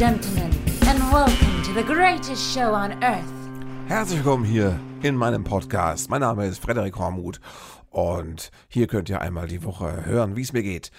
Gentlemen, 0.00 0.50
and 0.86 0.98
welcome 1.12 1.62
to 1.62 1.74
the 1.74 1.82
greatest 1.82 2.54
show 2.54 2.72
on 2.72 2.92
earth. 3.04 3.30
Herzlich 3.86 4.24
willkommen 4.24 4.46
hier 4.46 4.80
in 5.02 5.14
meinem 5.14 5.44
Podcast. 5.44 6.08
Mein 6.08 6.22
Name 6.22 6.46
ist 6.46 6.62
Frederik 6.62 6.98
Hormuth 6.98 7.38
und 7.90 8.50
hier 8.68 8.86
könnt 8.86 9.10
ihr 9.10 9.20
einmal 9.20 9.46
die 9.46 9.62
Woche 9.62 10.06
hören, 10.06 10.36
wie 10.36 10.40
es 10.40 10.54
mir 10.54 10.62
geht, 10.62 10.90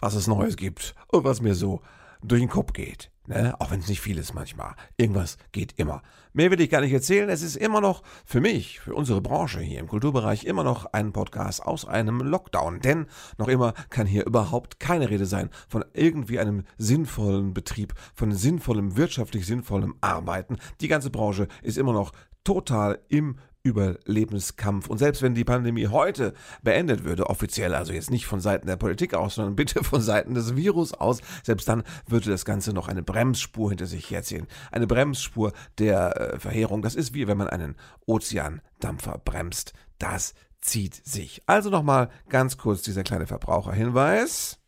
was 0.00 0.14
es 0.14 0.26
Neues 0.26 0.56
gibt 0.56 0.96
und 1.06 1.22
was 1.22 1.40
mir 1.40 1.54
so 1.54 1.82
durch 2.22 2.40
den 2.40 2.50
Kopf 2.50 2.72
geht. 2.72 3.10
Ne? 3.28 3.54
Auch 3.58 3.70
wenn 3.70 3.80
es 3.80 3.88
nicht 3.88 4.00
viel 4.00 4.16
ist 4.16 4.34
manchmal. 4.34 4.74
Irgendwas 4.96 5.36
geht 5.52 5.74
immer. 5.76 6.02
Mehr 6.32 6.50
will 6.50 6.60
ich 6.60 6.70
gar 6.70 6.80
nicht 6.80 6.92
erzählen. 6.92 7.28
Es 7.28 7.42
ist 7.42 7.56
immer 7.56 7.80
noch 7.82 8.02
für 8.24 8.40
mich, 8.40 8.80
für 8.80 8.94
unsere 8.94 9.20
Branche 9.20 9.60
hier 9.60 9.80
im 9.80 9.88
Kulturbereich, 9.88 10.44
immer 10.44 10.64
noch 10.64 10.86
ein 10.92 11.12
Podcast 11.12 11.62
aus 11.62 11.84
einem 11.84 12.20
Lockdown. 12.20 12.80
Denn 12.80 13.06
noch 13.36 13.48
immer 13.48 13.74
kann 13.90 14.06
hier 14.06 14.24
überhaupt 14.24 14.80
keine 14.80 15.10
Rede 15.10 15.26
sein 15.26 15.50
von 15.68 15.84
irgendwie 15.92 16.38
einem 16.38 16.64
sinnvollen 16.78 17.52
Betrieb, 17.52 17.94
von 18.14 18.32
sinnvollem, 18.32 18.96
wirtschaftlich 18.96 19.44
sinnvollem 19.46 19.96
Arbeiten. 20.00 20.56
Die 20.80 20.88
ganze 20.88 21.10
Branche 21.10 21.48
ist 21.62 21.76
immer 21.76 21.92
noch 21.92 22.12
total 22.44 22.98
im 23.08 23.36
Überlebenskampf. 23.62 24.88
Und 24.88 24.98
selbst 24.98 25.22
wenn 25.22 25.34
die 25.34 25.44
Pandemie 25.44 25.88
heute 25.88 26.34
beendet 26.62 27.04
würde, 27.04 27.28
offiziell, 27.28 27.74
also 27.74 27.92
jetzt 27.92 28.10
nicht 28.10 28.26
von 28.26 28.40
Seiten 28.40 28.66
der 28.66 28.76
Politik 28.76 29.14
aus, 29.14 29.34
sondern 29.34 29.56
bitte 29.56 29.82
von 29.84 30.00
Seiten 30.00 30.34
des 30.34 30.56
Virus 30.56 30.94
aus, 30.94 31.20
selbst 31.42 31.68
dann 31.68 31.82
würde 32.06 32.30
das 32.30 32.44
Ganze 32.44 32.72
noch 32.72 32.88
eine 32.88 33.02
Bremsspur 33.02 33.70
hinter 33.70 33.86
sich 33.86 34.10
herziehen. 34.10 34.46
Eine 34.70 34.86
Bremsspur 34.86 35.52
der 35.78 36.34
äh, 36.34 36.38
Verheerung. 36.38 36.82
Das 36.82 36.94
ist 36.94 37.14
wie 37.14 37.26
wenn 37.26 37.38
man 37.38 37.48
einen 37.48 37.76
Ozeandampfer 38.06 39.20
bremst. 39.24 39.72
Das 39.98 40.34
zieht 40.60 40.94
sich. 41.06 41.42
Also 41.46 41.70
nochmal 41.70 42.10
ganz 42.28 42.56
kurz 42.58 42.82
dieser 42.82 43.02
kleine 43.02 43.26
Verbraucherhinweis. 43.26 44.58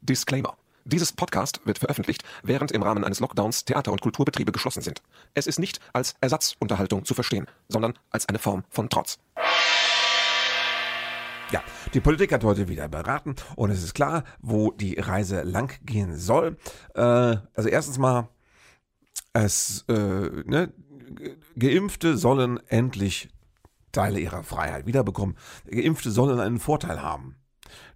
Disclaimer. 0.00 0.56
Dieses 0.88 1.12
Podcast 1.12 1.60
wird 1.64 1.80
veröffentlicht, 1.80 2.22
während 2.44 2.70
im 2.70 2.84
Rahmen 2.84 3.02
eines 3.02 3.18
Lockdowns 3.18 3.64
Theater- 3.64 3.90
und 3.90 4.00
Kulturbetriebe 4.00 4.52
geschlossen 4.52 4.82
sind. 4.82 5.02
Es 5.34 5.48
ist 5.48 5.58
nicht 5.58 5.80
als 5.92 6.14
Ersatzunterhaltung 6.20 7.04
zu 7.04 7.12
verstehen, 7.12 7.48
sondern 7.68 7.94
als 8.10 8.28
eine 8.28 8.38
Form 8.38 8.62
von 8.70 8.88
Trotz. 8.88 9.18
Ja, 11.50 11.60
die 11.92 11.98
Politik 11.98 12.32
hat 12.32 12.44
heute 12.44 12.68
wieder 12.68 12.86
beraten 12.86 13.34
und 13.56 13.70
es 13.70 13.82
ist 13.82 13.94
klar, 13.94 14.22
wo 14.38 14.70
die 14.70 14.94
Reise 14.94 15.42
lang 15.42 15.72
gehen 15.84 16.16
soll. 16.16 16.56
Äh, 16.94 17.00
also 17.00 17.68
erstens 17.68 17.98
mal, 17.98 18.28
es, 19.32 19.84
äh, 19.88 19.92
ne, 19.92 20.72
Geimpfte 21.56 22.16
sollen 22.16 22.60
endlich 22.68 23.28
Teile 23.90 24.20
ihrer 24.20 24.44
Freiheit 24.44 24.86
wiederbekommen. 24.86 25.36
Geimpfte 25.68 26.12
sollen 26.12 26.38
einen 26.38 26.60
Vorteil 26.60 27.02
haben. 27.02 27.34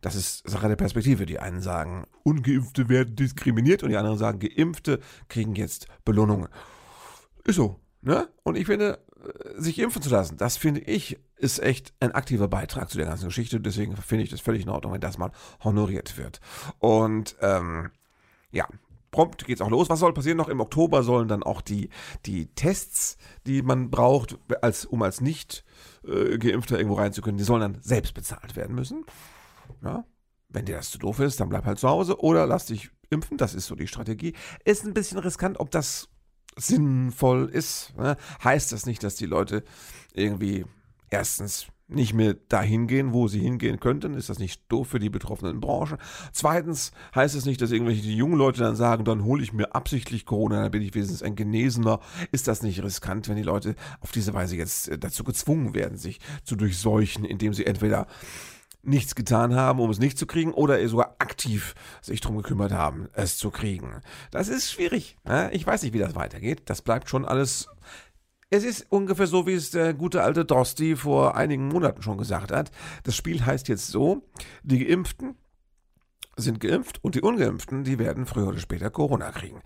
Das 0.00 0.14
ist 0.14 0.48
Sache 0.48 0.68
der 0.68 0.76
Perspektive. 0.76 1.26
Die 1.26 1.38
einen 1.38 1.60
sagen, 1.60 2.06
Ungeimpfte 2.22 2.88
werden 2.88 3.16
diskriminiert 3.16 3.82
und 3.82 3.90
die 3.90 3.96
anderen 3.96 4.18
sagen, 4.18 4.38
Geimpfte 4.38 5.00
kriegen 5.28 5.54
jetzt 5.54 5.86
Belohnungen. 6.04 6.48
Ist 7.44 7.56
so. 7.56 7.80
Ne? 8.02 8.28
Und 8.42 8.56
ich 8.56 8.66
finde, 8.66 8.98
äh, 9.22 9.60
sich 9.60 9.78
impfen 9.78 10.02
zu 10.02 10.10
lassen, 10.10 10.36
das 10.36 10.56
finde 10.56 10.80
ich, 10.80 11.18
ist 11.36 11.58
echt 11.58 11.92
ein 12.00 12.12
aktiver 12.12 12.48
Beitrag 12.48 12.90
zu 12.90 12.96
der 12.96 13.06
ganzen 13.06 13.26
Geschichte. 13.26 13.60
Deswegen 13.60 13.96
finde 13.96 14.24
ich 14.24 14.30
das 14.30 14.40
völlig 14.40 14.62
in 14.62 14.70
Ordnung, 14.70 14.92
wenn 14.92 15.00
das 15.00 15.18
mal 15.18 15.32
honoriert 15.62 16.16
wird. 16.16 16.40
Und 16.78 17.36
ähm, 17.40 17.90
ja, 18.52 18.66
prompt 19.10 19.44
geht's 19.46 19.60
auch 19.60 19.70
los. 19.70 19.90
Was 19.90 20.00
soll 20.00 20.12
passieren? 20.12 20.38
Noch 20.38 20.48
im 20.48 20.60
Oktober 20.60 21.02
sollen 21.02 21.28
dann 21.28 21.42
auch 21.42 21.60
die, 21.60 21.90
die 22.26 22.46
Tests, 22.54 23.18
die 23.46 23.62
man 23.62 23.90
braucht, 23.90 24.38
als, 24.62 24.84
um 24.86 25.02
als 25.02 25.20
nicht 25.20 25.64
äh, 26.06 26.38
Geimpfter 26.38 26.78
irgendwo 26.78 26.96
rein 26.96 27.12
zu 27.12 27.22
können, 27.22 27.38
die 27.38 27.44
sollen 27.44 27.60
dann 27.60 27.78
selbst 27.82 28.14
bezahlt 28.14 28.56
werden 28.56 28.74
müssen. 28.74 29.04
Ja, 29.82 30.04
wenn 30.48 30.64
dir 30.64 30.76
das 30.76 30.90
zu 30.90 30.98
doof 30.98 31.20
ist, 31.20 31.40
dann 31.40 31.48
bleib 31.48 31.64
halt 31.64 31.78
zu 31.78 31.88
Hause 31.88 32.20
oder 32.20 32.46
lass 32.46 32.66
dich 32.66 32.90
impfen. 33.08 33.36
Das 33.36 33.54
ist 33.54 33.66
so 33.66 33.74
die 33.74 33.86
Strategie. 33.88 34.34
Ist 34.64 34.84
ein 34.84 34.94
bisschen 34.94 35.18
riskant, 35.18 35.60
ob 35.60 35.70
das 35.70 36.08
sinnvoll 36.56 37.48
ist. 37.48 37.96
Ne? 37.96 38.16
Heißt 38.42 38.72
das 38.72 38.86
nicht, 38.86 39.02
dass 39.02 39.14
die 39.14 39.26
Leute 39.26 39.64
irgendwie 40.12 40.64
erstens 41.10 41.66
nicht 41.90 42.14
mehr 42.14 42.34
dahin 42.34 42.86
gehen, 42.86 43.12
wo 43.12 43.26
sie 43.26 43.40
hingehen 43.40 43.80
könnten? 43.80 44.14
Ist 44.14 44.30
das 44.30 44.38
nicht 44.38 44.62
doof 44.70 44.88
für 44.88 45.00
die 45.00 45.10
betroffenen 45.10 45.60
Branchen? 45.60 45.98
Zweitens 46.32 46.92
heißt 47.14 47.34
es 47.34 47.46
nicht, 47.46 47.60
dass 47.60 47.72
irgendwelche 47.72 48.08
jungen 48.08 48.38
Leute 48.38 48.60
dann 48.60 48.76
sagen, 48.76 49.04
dann 49.04 49.24
hole 49.24 49.42
ich 49.42 49.52
mir 49.52 49.74
absichtlich 49.74 50.24
Corona, 50.24 50.62
dann 50.62 50.70
bin 50.70 50.82
ich 50.82 50.94
wenigstens 50.94 51.22
ein 51.22 51.34
Genesener. 51.34 52.00
Ist 52.30 52.46
das 52.46 52.62
nicht 52.62 52.82
riskant, 52.82 53.28
wenn 53.28 53.36
die 53.36 53.42
Leute 53.42 53.74
auf 54.00 54.12
diese 54.12 54.34
Weise 54.34 54.56
jetzt 54.56 54.88
äh, 54.88 54.98
dazu 54.98 55.24
gezwungen 55.24 55.74
werden, 55.74 55.98
sich 55.98 56.20
zu 56.44 56.54
durchseuchen, 56.54 57.24
indem 57.24 57.54
sie 57.54 57.66
entweder 57.66 58.06
nichts 58.82 59.14
getan 59.14 59.54
haben, 59.54 59.80
um 59.80 59.90
es 59.90 59.98
nicht 59.98 60.18
zu 60.18 60.26
kriegen, 60.26 60.52
oder 60.52 60.86
sogar 60.88 61.16
aktiv 61.18 61.74
sich 62.00 62.20
darum 62.20 62.38
gekümmert 62.38 62.72
haben, 62.72 63.08
es 63.12 63.36
zu 63.36 63.50
kriegen. 63.50 64.00
Das 64.30 64.48
ist 64.48 64.70
schwierig. 64.70 65.16
Ne? 65.24 65.50
Ich 65.52 65.66
weiß 65.66 65.82
nicht, 65.82 65.92
wie 65.92 65.98
das 65.98 66.14
weitergeht. 66.14 66.62
Das 66.66 66.82
bleibt 66.82 67.08
schon 67.08 67.24
alles. 67.24 67.68
Es 68.48 68.64
ist 68.64 68.86
ungefähr 68.90 69.26
so, 69.26 69.46
wie 69.46 69.54
es 69.54 69.70
der 69.70 69.94
gute 69.94 70.22
alte 70.22 70.44
Drosti 70.44 70.96
vor 70.96 71.36
einigen 71.36 71.68
Monaten 71.68 72.02
schon 72.02 72.18
gesagt 72.18 72.50
hat. 72.50 72.70
Das 73.04 73.14
Spiel 73.14 73.44
heißt 73.44 73.68
jetzt 73.68 73.88
so, 73.88 74.22
die 74.62 74.84
Geimpften 74.84 75.36
sind 76.40 76.60
geimpft 76.60 77.02
und 77.02 77.14
die 77.14 77.22
Ungeimpften, 77.22 77.84
die 77.84 77.98
werden 77.98 78.26
früher 78.26 78.48
oder 78.48 78.58
später 78.58 78.90
Corona 78.90 79.30
kriegen. 79.30 79.60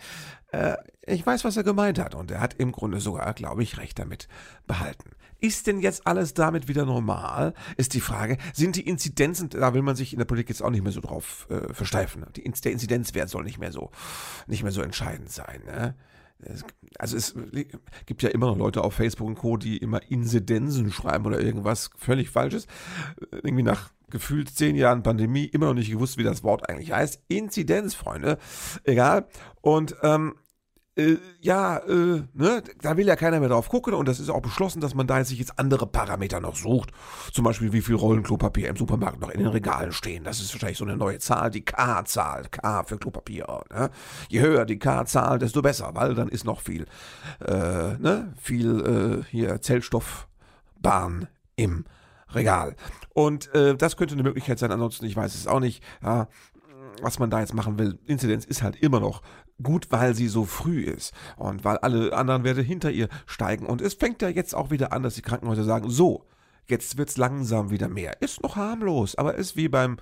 Äh, 0.53 0.77
ich 1.07 1.25
weiß, 1.27 1.45
was 1.45 1.57
er 1.57 1.65
gemeint 1.65 1.99
hat 1.99 2.15
und 2.15 2.31
er 2.31 2.41
hat 2.41 2.55
im 2.55 2.73
Grunde 2.73 3.01
sogar, 3.01 3.33
glaube 3.35 3.63
ich, 3.63 3.79
recht 3.79 3.99
damit 3.99 4.29
behalten. 4.67 5.11
Ist 5.41 5.67
denn 5.67 5.81
jetzt 5.81 6.07
alles 6.07 6.33
damit 6.33 6.69
wieder 6.69 6.87
normal? 6.87 7.53
Ist 7.77 7.93
die 7.93 8.01
Frage. 8.01 8.39
Sind 8.55 8.77
die 8.77 8.89
Inzidenzen, 8.89 9.51
da 9.51 9.75
will 9.75 9.83
man 9.83 9.97
sich 9.97 10.13
in 10.13 10.19
der 10.19 10.25
Politik 10.25 10.49
jetzt 10.49 10.63
auch 10.63 10.71
nicht 10.71 10.83
mehr 10.83 10.93
so 10.93 11.01
drauf 11.01 11.47
äh, 11.51 11.73
versteifen. 11.75 12.25
Die, 12.35 12.43
der 12.43 12.73
Inzidenzwert 12.73 13.29
soll 13.29 13.45
nicht 13.45 13.59
mehr 13.59 13.73
so, 13.73 13.91
nicht 14.47 14.63
mehr 14.63 14.73
so 14.73 14.81
entscheidend 14.81 15.31
sein. 15.31 15.63
Ne? 15.67 15.95
Also 16.99 17.17
es 17.17 17.35
gibt 18.07 18.23
ja 18.23 18.31
immer 18.31 18.47
noch 18.47 18.57
Leute 18.57 18.83
auf 18.83 18.95
Facebook 18.95 19.27
und 19.27 19.37
Co., 19.37 19.57
die 19.57 19.79
immer 19.79 20.01
Inzidenzen 20.11 20.91
schreiben 20.93 21.27
oder 21.27 21.41
irgendwas 21.41 21.91
völlig 21.97 22.31
Falsches. 22.31 22.67
Irgendwie 23.31 23.63
nach 23.63 23.91
gefühlt 24.15 24.49
zehn 24.49 24.77
Jahren 24.77 25.03
Pandemie 25.03 25.45
immer 25.47 25.67
noch 25.67 25.75
nicht 25.75 25.91
gewusst, 25.91 26.19
wie 26.19 26.23
das 26.23 26.45
Wort 26.45 26.71
eigentlich 26.71 26.93
heißt. 26.93 27.21
Inzidenz, 27.27 27.97
Freunde. 27.97 28.39
Egal. 28.85 29.27
Und 29.61 29.97
ähm, 30.05 30.37
äh, 30.97 31.17
ja, 31.41 31.79
äh, 31.79 32.23
ne, 32.33 32.63
da 32.81 32.97
will 32.97 33.09
ja 33.09 33.17
keiner 33.17 33.41
mehr 33.41 33.49
drauf 33.49 33.69
gucken 33.69 33.93
und 33.95 34.07
das 34.07 34.21
ist 34.21 34.31
auch 34.31 34.41
beschlossen, 34.41 34.81
dass 34.81 34.95
man 34.95 35.09
da 35.09 35.25
sich 35.25 35.41
jetzt 35.41 35.59
andere 35.59 35.89
Parameter 35.89 36.39
noch 36.39 36.55
sucht. 36.55 36.93
Zum 37.33 37.45
Beispiel, 37.45 37.73
wie 37.73 37.81
viel 37.81 37.97
Rollen 37.97 38.23
Klopapier 38.23 38.69
im 38.69 38.77
Supermarkt 38.77 39.21
noch 39.21 39.31
in 39.31 39.41
den 39.41 39.49
Regalen 39.49 39.91
stehen. 39.91 40.23
Das 40.23 40.39
ist 40.39 40.55
wahrscheinlich 40.55 40.79
so 40.79 40.85
eine 40.85 40.97
neue 40.97 41.19
Zahl, 41.19 41.51
die 41.51 41.65
K-Zahl, 41.65 42.45
K 42.53 42.85
für 42.85 42.99
Klopapier. 42.99 43.65
Ne? 43.73 43.91
Je 44.29 44.43
höher 44.43 44.65
die 44.65 44.79
K-Zahl, 44.79 45.41
desto 45.41 45.61
besser, 45.61 45.91
weil 45.95 46.15
dann 46.15 46.29
ist 46.29 46.45
noch 46.45 46.61
viel, 46.61 46.87
äh, 47.45 47.97
ne, 47.99 48.33
viel 48.41 49.25
äh, 49.25 49.29
hier 49.29 49.61
Zellstoffbahn 49.61 51.27
im 51.57 51.85
Regal. 52.35 52.77
Und 53.13 53.55
äh, 53.55 53.77
das 53.77 53.97
könnte 53.97 54.15
eine 54.15 54.23
Möglichkeit 54.23 54.59
sein, 54.59 54.73
ansonsten, 54.73 55.07
ich 55.07 55.17
weiß 55.17 55.35
es 55.35 55.47
auch 55.47 55.61
nicht. 55.61 55.83
Ja, 56.03 56.29
was 57.03 57.19
man 57.19 57.31
da 57.31 57.41
jetzt 57.41 57.55
machen 57.55 57.79
will. 57.79 57.99
Inzidenz 58.07 58.45
ist 58.45 58.63
halt 58.63 58.77
immer 58.77 59.01
noch 59.01 59.23
gut, 59.63 59.87
weil 59.91 60.15
sie 60.15 60.29
so 60.29 60.45
früh 60.45 60.83
ist 60.83 61.13
und 61.37 61.65
weil 61.65 61.79
alle 61.79 62.13
anderen 62.13 62.45
Werte 62.45 62.63
hinter 62.63 62.91
ihr 62.91 63.09
steigen. 63.27 63.67
Und 63.67 63.81
es 63.81 63.95
fängt 63.95 64.23
ja 64.23 64.29
jetzt 64.29 64.55
auch 64.55 64.71
wieder 64.71 64.93
an, 64.93 65.03
dass 65.03 65.15
die 65.15 65.23
Krankenhäuser 65.23 65.65
sagen, 65.65 65.91
so, 65.91 66.25
jetzt 66.67 66.97
wird 66.97 67.09
es 67.09 67.17
langsam 67.17 67.71
wieder 67.71 67.89
mehr. 67.89 68.21
Ist 68.21 68.43
noch 68.43 68.57
harmlos, 68.57 69.17
aber 69.17 69.35
ist 69.35 69.57
wie 69.57 69.69
beim 69.69 69.99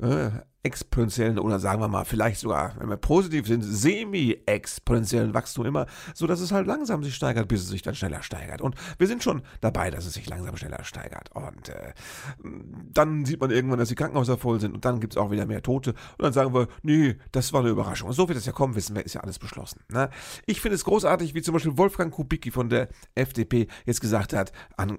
äh, 0.00 0.30
exponentiellen 0.62 1.38
oder 1.38 1.58
sagen 1.58 1.80
wir 1.80 1.88
mal 1.88 2.04
vielleicht 2.04 2.40
sogar, 2.40 2.74
wenn 2.78 2.90
wir 2.90 2.98
positiv 2.98 3.46
sind, 3.46 3.62
semi-exponentiellen 3.62 5.32
Wachstum 5.32 5.64
immer, 5.64 5.86
so 6.14 6.26
dass 6.26 6.40
es 6.40 6.52
halt 6.52 6.66
langsam 6.66 7.02
sich 7.02 7.14
steigert, 7.14 7.48
bis 7.48 7.62
es 7.62 7.68
sich 7.68 7.80
dann 7.82 7.94
schneller 7.94 8.22
steigert. 8.22 8.60
Und 8.60 8.74
wir 8.98 9.06
sind 9.06 9.22
schon 9.22 9.42
dabei, 9.62 9.90
dass 9.90 10.04
es 10.04 10.12
sich 10.12 10.28
langsam 10.28 10.56
schneller 10.56 10.84
steigert. 10.84 11.30
Und 11.34 11.70
äh, 11.70 11.94
dann 12.92 13.24
sieht 13.24 13.40
man 13.40 13.50
irgendwann, 13.50 13.78
dass 13.78 13.88
die 13.88 13.94
Krankenhäuser 13.94 14.36
voll 14.36 14.60
sind 14.60 14.74
und 14.74 14.84
dann 14.84 15.00
gibt 15.00 15.14
es 15.14 15.16
auch 15.16 15.30
wieder 15.30 15.46
mehr 15.46 15.62
Tote. 15.62 15.90
Und 15.90 16.22
dann 16.22 16.32
sagen 16.34 16.52
wir, 16.52 16.68
nee, 16.82 17.16
das 17.32 17.52
war 17.54 17.60
eine 17.60 17.70
Überraschung. 17.70 18.12
so 18.12 18.28
wird 18.28 18.36
es 18.36 18.46
ja 18.46 18.52
kommen, 18.52 18.74
wissen 18.74 18.94
wir, 18.94 19.04
ist 19.04 19.14
ja 19.14 19.22
alles 19.22 19.38
beschlossen. 19.38 19.80
Ne? 19.88 20.10
Ich 20.44 20.60
finde 20.60 20.74
es 20.74 20.84
großartig, 20.84 21.34
wie 21.34 21.42
zum 21.42 21.54
Beispiel 21.54 21.78
Wolfgang 21.78 22.12
Kubicki 22.12 22.50
von 22.50 22.68
der 22.68 22.88
FDP 23.14 23.66
jetzt 23.86 24.02
gesagt 24.02 24.34
hat, 24.34 24.52
an 24.76 24.98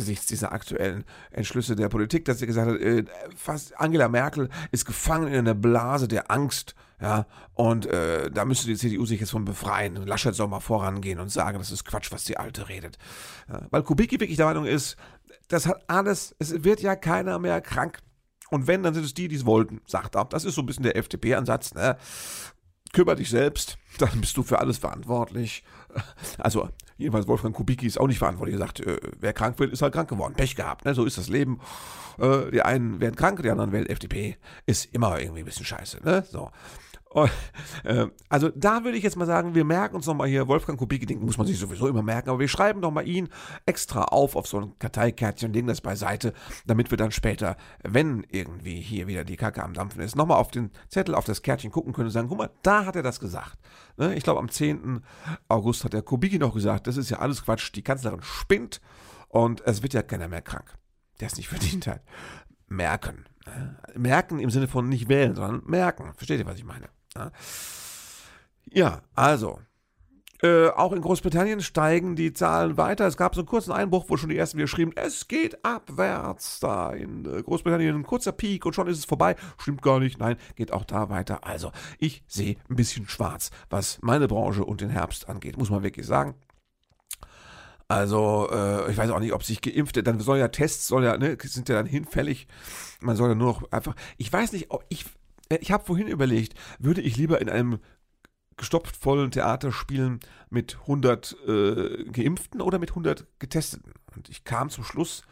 angesichts 0.00 0.26
dieser 0.26 0.52
aktuellen 0.52 1.04
Entschlüsse 1.30 1.76
der 1.76 1.88
Politik, 1.88 2.24
dass 2.24 2.38
sie 2.38 2.46
gesagt 2.46 2.70
hat, 2.70 2.80
äh, 2.80 3.04
fast 3.36 3.78
Angela 3.78 4.08
Merkel 4.08 4.48
ist 4.72 4.86
gefangen 4.86 5.28
in 5.28 5.40
einer 5.40 5.54
Blase 5.54 6.08
der 6.08 6.30
Angst, 6.30 6.74
ja, 7.00 7.26
und 7.54 7.86
äh, 7.86 8.30
da 8.30 8.44
müsste 8.44 8.66
die 8.66 8.76
CDU 8.76 9.06
sich 9.06 9.20
jetzt 9.20 9.30
von 9.30 9.44
befreien. 9.44 9.96
Laschet 10.06 10.34
soll 10.34 10.48
mal 10.48 10.60
vorangehen 10.60 11.18
und 11.18 11.30
sagen, 11.30 11.58
das 11.58 11.70
ist 11.70 11.84
Quatsch, 11.84 12.12
was 12.12 12.24
die 12.24 12.36
Alte 12.36 12.68
redet. 12.68 12.98
Ja, 13.48 13.66
weil 13.70 13.82
Kubicki 13.82 14.20
wirklich 14.20 14.36
der 14.36 14.46
Meinung 14.46 14.66
ist, 14.66 14.96
das 15.48 15.66
hat 15.66 15.82
alles, 15.86 16.34
es 16.38 16.64
wird 16.64 16.80
ja 16.80 16.96
keiner 16.96 17.38
mehr 17.38 17.60
krank. 17.60 17.98
Und 18.50 18.66
wenn, 18.66 18.82
dann 18.82 18.94
sind 18.94 19.04
es 19.04 19.14
die, 19.14 19.28
die 19.28 19.36
es 19.36 19.46
wollten, 19.46 19.80
sagt 19.86 20.16
er. 20.16 20.24
Das 20.24 20.44
ist 20.44 20.54
so 20.56 20.62
ein 20.62 20.66
bisschen 20.66 20.82
der 20.82 20.96
FDP-Ansatz, 20.96 21.74
ne? 21.74 21.96
Kümmer 22.92 23.14
dich 23.14 23.30
selbst, 23.30 23.78
dann 23.98 24.20
bist 24.20 24.36
du 24.36 24.42
für 24.42 24.58
alles 24.58 24.78
verantwortlich. 24.78 25.64
Also 26.38 26.68
Jedenfalls 27.00 27.26
Wolfgang 27.26 27.56
Kubicki 27.56 27.86
ist 27.86 27.98
auch 27.98 28.06
nicht 28.06 28.18
verantwortlich. 28.18 28.56
Er 28.56 28.66
sagt, 28.66 28.80
äh, 28.80 29.00
wer 29.18 29.32
krank 29.32 29.58
wird, 29.58 29.72
ist 29.72 29.80
halt 29.80 29.94
krank 29.94 30.10
geworden. 30.10 30.34
Pech 30.34 30.54
gehabt, 30.54 30.84
ne? 30.84 30.94
so 30.94 31.06
ist 31.06 31.16
das 31.16 31.28
Leben. 31.28 31.58
Äh, 32.18 32.50
die 32.50 32.60
einen 32.60 33.00
werden 33.00 33.16
krank, 33.16 33.42
die 33.42 33.50
anderen 33.50 33.72
wählen 33.72 33.86
FDP. 33.86 34.36
Ist 34.66 34.92
immer 34.92 35.18
irgendwie 35.18 35.40
ein 35.40 35.46
bisschen 35.46 35.64
scheiße. 35.64 36.00
Ne? 36.04 36.26
So. 36.30 36.50
Und, 37.12 37.28
äh, 37.82 38.06
also 38.28 38.50
da 38.54 38.84
würde 38.84 38.96
ich 38.96 39.02
jetzt 39.02 39.16
mal 39.16 39.26
sagen, 39.26 39.56
wir 39.56 39.64
merken 39.64 39.96
uns 39.96 40.06
nochmal 40.06 40.28
hier, 40.28 40.46
Wolfgang 40.46 40.78
Kubicki, 40.78 41.06
den 41.06 41.24
muss 41.24 41.38
man 41.38 41.46
sich 41.46 41.58
sowieso 41.58 41.88
immer 41.88 42.02
merken, 42.02 42.30
aber 42.30 42.38
wir 42.38 42.46
schreiben 42.46 42.80
doch 42.80 42.92
mal 42.92 43.06
ihn 43.06 43.28
extra 43.66 44.04
auf 44.04 44.36
auf 44.36 44.46
so 44.46 44.60
ein 44.60 44.78
Karteikärtchen 44.78 45.48
und 45.48 45.54
legen 45.54 45.66
das 45.66 45.80
beiseite, 45.80 46.32
damit 46.66 46.92
wir 46.92 46.96
dann 46.96 47.10
später, 47.10 47.56
wenn 47.82 48.24
irgendwie 48.30 48.80
hier 48.80 49.08
wieder 49.08 49.24
die 49.24 49.36
Kacke 49.36 49.64
am 49.64 49.74
Dampfen 49.74 50.00
ist, 50.02 50.14
nochmal 50.14 50.38
auf 50.38 50.52
den 50.52 50.70
Zettel, 50.88 51.16
auf 51.16 51.24
das 51.24 51.42
Kärtchen 51.42 51.72
gucken 51.72 51.92
können 51.92 52.06
und 52.06 52.12
sagen, 52.12 52.28
guck 52.28 52.38
mal, 52.38 52.50
da 52.62 52.86
hat 52.86 52.94
er 52.94 53.02
das 53.02 53.18
gesagt. 53.18 53.58
Ne? 53.96 54.14
Ich 54.14 54.22
glaube, 54.22 54.38
am 54.38 54.48
10. 54.48 55.02
August 55.48 55.82
hat 55.82 55.94
der 55.94 56.02
Kubicki 56.02 56.38
noch 56.38 56.54
gesagt, 56.54 56.86
das 56.86 56.96
ist 56.96 57.10
ja 57.10 57.18
alles 57.18 57.44
Quatsch, 57.44 57.72
die 57.74 57.82
Kanzlerin 57.82 58.22
spinnt 58.22 58.80
und 59.28 59.66
es 59.66 59.82
wird 59.82 59.94
ja 59.94 60.02
keiner 60.02 60.28
mehr 60.28 60.42
krank, 60.42 60.76
der 61.18 61.26
es 61.26 61.36
nicht 61.36 61.48
verdient 61.48 61.88
hat. 61.88 62.02
Merken. 62.68 63.24
Ne? 63.46 63.80
Merken 63.96 64.38
im 64.38 64.50
Sinne 64.50 64.68
von 64.68 64.88
nicht 64.88 65.08
wählen, 65.08 65.34
sondern 65.34 65.64
merken. 65.66 66.12
Versteht 66.14 66.38
ihr, 66.38 66.46
was 66.46 66.56
ich 66.56 66.64
meine? 66.64 66.88
Ja, 68.72 69.02
also. 69.14 69.60
Äh, 70.42 70.68
auch 70.68 70.92
in 70.92 71.02
Großbritannien 71.02 71.60
steigen 71.60 72.16
die 72.16 72.32
Zahlen 72.32 72.78
weiter. 72.78 73.06
Es 73.06 73.18
gab 73.18 73.34
so 73.34 73.42
einen 73.42 73.48
kurzen 73.48 73.72
Einbruch, 73.72 74.06
wo 74.08 74.16
schon 74.16 74.30
die 74.30 74.38
ersten 74.38 74.56
wieder 74.56 74.68
schrieben, 74.68 74.94
es 74.96 75.28
geht 75.28 75.62
abwärts 75.66 76.60
da 76.60 76.92
in 76.92 77.26
äh, 77.26 77.42
Großbritannien. 77.42 77.94
Ein 77.94 78.06
kurzer 78.06 78.32
Peak 78.32 78.64
und 78.64 78.74
schon 78.74 78.86
ist 78.86 78.98
es 78.98 79.04
vorbei. 79.04 79.36
Stimmt 79.58 79.82
gar 79.82 80.00
nicht. 80.00 80.18
Nein, 80.18 80.36
geht 80.56 80.72
auch 80.72 80.84
da 80.84 81.10
weiter. 81.10 81.44
Also, 81.44 81.72
ich 81.98 82.24
sehe 82.26 82.56
ein 82.70 82.76
bisschen 82.76 83.06
schwarz, 83.06 83.50
was 83.68 83.98
meine 84.00 84.28
Branche 84.28 84.64
und 84.64 84.80
den 84.80 84.88
Herbst 84.88 85.28
angeht, 85.28 85.58
muss 85.58 85.68
man 85.68 85.82
wirklich 85.82 86.06
sagen. 86.06 86.34
Also, 87.90 88.48
äh, 88.52 88.90
ich 88.90 88.96
weiß 88.96 89.10
auch 89.10 89.18
nicht, 89.18 89.32
ob 89.32 89.42
sich 89.42 89.60
Geimpfte, 89.60 90.04
dann 90.04 90.20
soll 90.20 90.38
ja 90.38 90.46
Tests, 90.46 90.86
soll 90.86 91.04
ja, 91.04 91.18
ne, 91.18 91.36
sind 91.42 91.68
ja 91.68 91.74
dann 91.74 91.86
hinfällig. 91.86 92.46
Man 93.00 93.16
soll 93.16 93.30
ja 93.30 93.34
nur 93.34 93.48
noch 93.48 93.72
einfach, 93.72 93.96
ich 94.16 94.32
weiß 94.32 94.52
nicht, 94.52 94.70
ob 94.70 94.84
ich, 94.88 95.06
ich 95.58 95.72
habe 95.72 95.84
vorhin 95.84 96.06
überlegt, 96.06 96.54
würde 96.78 97.00
ich 97.00 97.16
lieber 97.16 97.40
in 97.40 97.48
einem 97.48 97.80
gestopft 98.56 98.96
vollen 98.96 99.30
Theater 99.30 99.72
spielen 99.72 100.20
mit 100.50 100.78
100 100.82 101.36
äh, 101.46 102.04
Geimpften 102.04 102.60
oder 102.60 102.78
mit 102.78 102.90
100 102.90 103.26
Getesteten? 103.38 103.92
Und 104.14 104.28
ich 104.28 104.44
kam 104.44 104.70
zum 104.70 104.84
Schluss, 104.84 105.22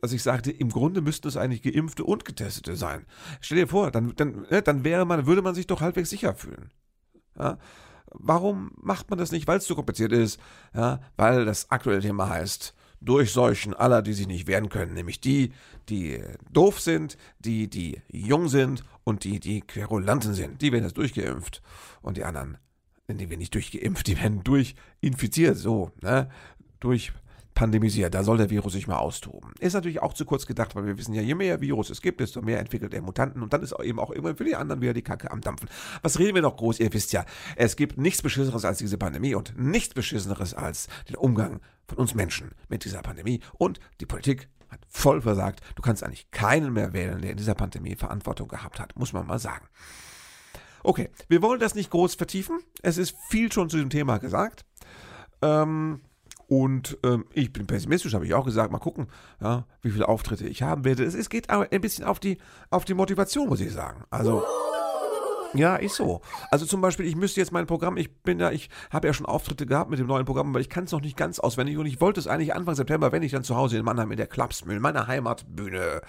dass 0.00 0.12
ich 0.12 0.22
sagte, 0.22 0.50
im 0.50 0.70
Grunde 0.70 1.00
müssten 1.00 1.28
es 1.28 1.36
eigentlich 1.36 1.62
Geimpfte 1.62 2.04
und 2.04 2.24
Getestete 2.24 2.76
sein. 2.76 3.04
Stell 3.40 3.58
dir 3.58 3.66
vor, 3.66 3.90
dann, 3.90 4.14
dann, 4.16 4.46
ne, 4.50 4.62
dann 4.62 4.84
wäre 4.84 5.04
man, 5.04 5.26
würde 5.26 5.42
man 5.42 5.54
sich 5.54 5.66
doch 5.66 5.80
halbwegs 5.80 6.10
sicher 6.10 6.34
fühlen. 6.34 6.70
Ja? 7.38 7.58
Warum 8.12 8.72
macht 8.80 9.10
man 9.10 9.18
das 9.18 9.32
nicht? 9.32 9.46
Weil 9.48 9.58
es 9.58 9.66
zu 9.66 9.74
kompliziert 9.74 10.12
ist, 10.12 10.38
ja? 10.74 11.00
weil 11.16 11.44
das 11.44 11.70
aktuelle 11.70 12.00
Thema 12.00 12.28
heißt, 12.28 12.74
durchseuchen 13.00 13.74
aller, 13.74 14.02
die 14.02 14.12
sich 14.12 14.26
nicht 14.26 14.46
wehren 14.46 14.68
können, 14.68 14.94
nämlich 14.94 15.20
die, 15.20 15.52
die 15.88 16.20
doof 16.50 16.80
sind, 16.80 17.16
die, 17.38 17.68
die 17.68 18.00
jung 18.08 18.48
sind 18.48 18.82
und 19.04 19.24
die, 19.24 19.40
die 19.40 19.60
Querulanten 19.60 20.34
sind. 20.34 20.62
Die 20.62 20.72
werden 20.72 20.84
jetzt 20.84 20.96
durchgeimpft 20.96 21.62
und 22.02 22.16
die 22.16 22.24
anderen, 22.24 22.58
die 23.08 23.30
werden 23.30 23.38
nicht 23.38 23.54
durchgeimpft, 23.54 24.06
die 24.06 24.20
werden 24.20 24.42
durchinfiziert, 24.42 25.56
so, 25.56 25.92
ne? 26.00 26.28
Durch 26.80 27.12
pandemisiert. 27.56 28.14
Da 28.14 28.22
soll 28.22 28.36
der 28.36 28.50
Virus 28.50 28.74
sich 28.74 28.86
mal 28.86 28.98
austoben. 28.98 29.50
Ist 29.58 29.72
natürlich 29.72 30.00
auch 30.00 30.12
zu 30.12 30.24
kurz 30.24 30.46
gedacht, 30.46 30.76
weil 30.76 30.86
wir 30.86 30.96
wissen 30.98 31.14
ja, 31.14 31.22
je 31.22 31.34
mehr 31.34 31.60
Virus 31.60 31.90
es 31.90 32.02
gibt, 32.02 32.20
desto 32.20 32.42
mehr 32.42 32.60
entwickelt 32.60 32.94
er 32.94 33.02
Mutanten 33.02 33.42
und 33.42 33.52
dann 33.52 33.62
ist 33.62 33.74
eben 33.82 33.98
auch 33.98 34.10
irgendwann 34.10 34.36
für 34.36 34.44
die 34.44 34.54
anderen 34.54 34.82
wieder 34.82 34.92
die 34.92 35.02
Kacke 35.02 35.30
am 35.30 35.40
Dampfen. 35.40 35.68
Was 36.02 36.20
reden 36.20 36.36
wir 36.36 36.42
noch 36.42 36.56
groß? 36.56 36.78
Ihr 36.78 36.92
wisst 36.92 37.12
ja, 37.12 37.24
es 37.56 37.74
gibt 37.74 37.96
nichts 37.96 38.22
Beschisseneres 38.22 38.64
als 38.64 38.78
diese 38.78 38.98
Pandemie 38.98 39.34
und 39.34 39.58
nichts 39.58 39.94
Beschisseneres 39.94 40.54
als 40.54 40.88
den 41.08 41.16
Umgang 41.16 41.60
von 41.88 41.98
uns 41.98 42.14
Menschen 42.14 42.52
mit 42.68 42.84
dieser 42.84 43.00
Pandemie 43.00 43.40
und 43.54 43.80
die 44.00 44.06
Politik 44.06 44.48
hat 44.68 44.80
voll 44.86 45.22
versagt. 45.22 45.60
Du 45.76 45.82
kannst 45.82 46.04
eigentlich 46.04 46.30
keinen 46.30 46.74
mehr 46.74 46.92
wählen, 46.92 47.22
der 47.22 47.30
in 47.30 47.36
dieser 47.38 47.54
Pandemie 47.54 47.96
Verantwortung 47.96 48.48
gehabt 48.48 48.78
hat, 48.78 48.96
muss 48.96 49.14
man 49.14 49.26
mal 49.26 49.38
sagen. 49.38 49.66
Okay, 50.82 51.08
wir 51.28 51.40
wollen 51.40 51.58
das 51.58 51.74
nicht 51.74 51.90
groß 51.90 52.16
vertiefen. 52.16 52.60
Es 52.82 52.98
ist 52.98 53.16
viel 53.28 53.50
schon 53.50 53.70
zu 53.70 53.78
dem 53.78 53.88
Thema 53.88 54.18
gesagt. 54.18 54.66
Ähm, 55.40 56.00
und 56.48 56.96
ähm, 57.04 57.24
ich 57.32 57.52
bin 57.52 57.66
pessimistisch, 57.66 58.14
habe 58.14 58.26
ich 58.26 58.34
auch 58.34 58.44
gesagt. 58.44 58.70
Mal 58.70 58.78
gucken, 58.78 59.08
ja, 59.40 59.66
wie 59.82 59.90
viele 59.90 60.08
Auftritte 60.08 60.46
ich 60.46 60.62
haben 60.62 60.84
werde. 60.84 61.04
Es, 61.04 61.14
es 61.14 61.28
geht 61.28 61.50
aber 61.50 61.68
ein 61.70 61.80
bisschen 61.80 62.04
auf 62.04 62.20
die, 62.20 62.38
auf 62.70 62.84
die 62.84 62.94
Motivation, 62.94 63.48
muss 63.48 63.60
ich 63.60 63.72
sagen. 63.72 64.04
Also. 64.10 64.44
Ja, 65.54 65.76
ist 65.76 65.94
so. 65.94 66.20
Also 66.50 66.66
zum 66.66 66.80
Beispiel, 66.80 67.06
ich 67.06 67.16
müsste 67.16 67.40
jetzt 67.40 67.52
mein 67.52 67.66
Programm, 67.66 67.96
ich 67.96 68.14
bin 68.14 68.38
ja, 68.38 68.50
ich 68.50 68.68
habe 68.90 69.06
ja 69.06 69.14
schon 69.14 69.26
Auftritte 69.26 69.64
gehabt 69.64 69.90
mit 69.90 69.98
dem 69.98 70.06
neuen 70.06 70.26
Programm, 70.26 70.50
aber 70.50 70.60
ich 70.60 70.68
kann 70.68 70.84
es 70.84 70.92
noch 70.92 71.00
nicht 71.00 71.16
ganz 71.16 71.38
auswendig 71.38 71.78
und 71.78 71.86
ich 71.86 72.00
wollte 72.00 72.20
es 72.20 72.26
eigentlich 72.26 72.54
Anfang 72.54 72.74
September, 72.74 73.10
wenn 73.10 73.22
ich 73.22 73.32
dann 73.32 73.44
zu 73.44 73.56
Hause 73.56 73.78
in 73.78 73.84
Mannheim 73.84 74.10
in 74.10 74.18
der 74.18 74.26
Klapsmühle, 74.26 74.80
meiner 74.80 75.06
Heimatbühne, 75.06 76.02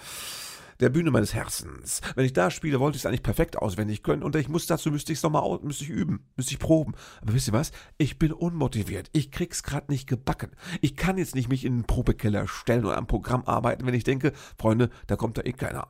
der 0.80 0.88
Bühne 0.88 1.10
meines 1.10 1.34
Herzens. 1.34 2.00
Wenn 2.14 2.24
ich 2.24 2.32
da 2.32 2.50
spiele, 2.50 2.80
wollte 2.80 2.96
ich 2.96 3.02
es 3.02 3.06
eigentlich 3.06 3.22
perfekt 3.22 3.56
auswendig 3.56 4.02
können 4.02 4.22
und 4.22 4.36
ich 4.36 4.48
muss 4.48 4.66
dazu 4.66 4.90
müsste 4.90 5.12
ich 5.12 5.18
es 5.18 5.22
nochmal 5.22 5.58
müsste 5.62 5.84
ich 5.84 5.90
üben, 5.90 6.26
müsste 6.36 6.52
ich 6.52 6.58
proben. 6.58 6.94
Aber 7.20 7.34
wisst 7.34 7.48
ihr 7.48 7.52
was? 7.52 7.72
Ich 7.96 8.18
bin 8.18 8.32
unmotiviert. 8.32 9.10
Ich 9.12 9.30
krieg's 9.30 9.62
gerade 9.62 9.90
nicht 9.90 10.08
gebacken. 10.08 10.52
Ich 10.80 10.96
kann 10.96 11.18
jetzt 11.18 11.34
nicht 11.34 11.48
mich 11.48 11.64
in 11.64 11.78
den 11.78 11.84
Probekeller 11.84 12.46
stellen 12.46 12.84
und 12.84 12.92
am 12.92 13.06
Programm 13.06 13.44
arbeiten, 13.44 13.86
wenn 13.86 13.94
ich 13.94 14.04
denke, 14.04 14.32
Freunde, 14.58 14.90
da 15.06 15.16
kommt 15.16 15.38
da 15.38 15.42
eh 15.42 15.52
keiner. 15.52 15.88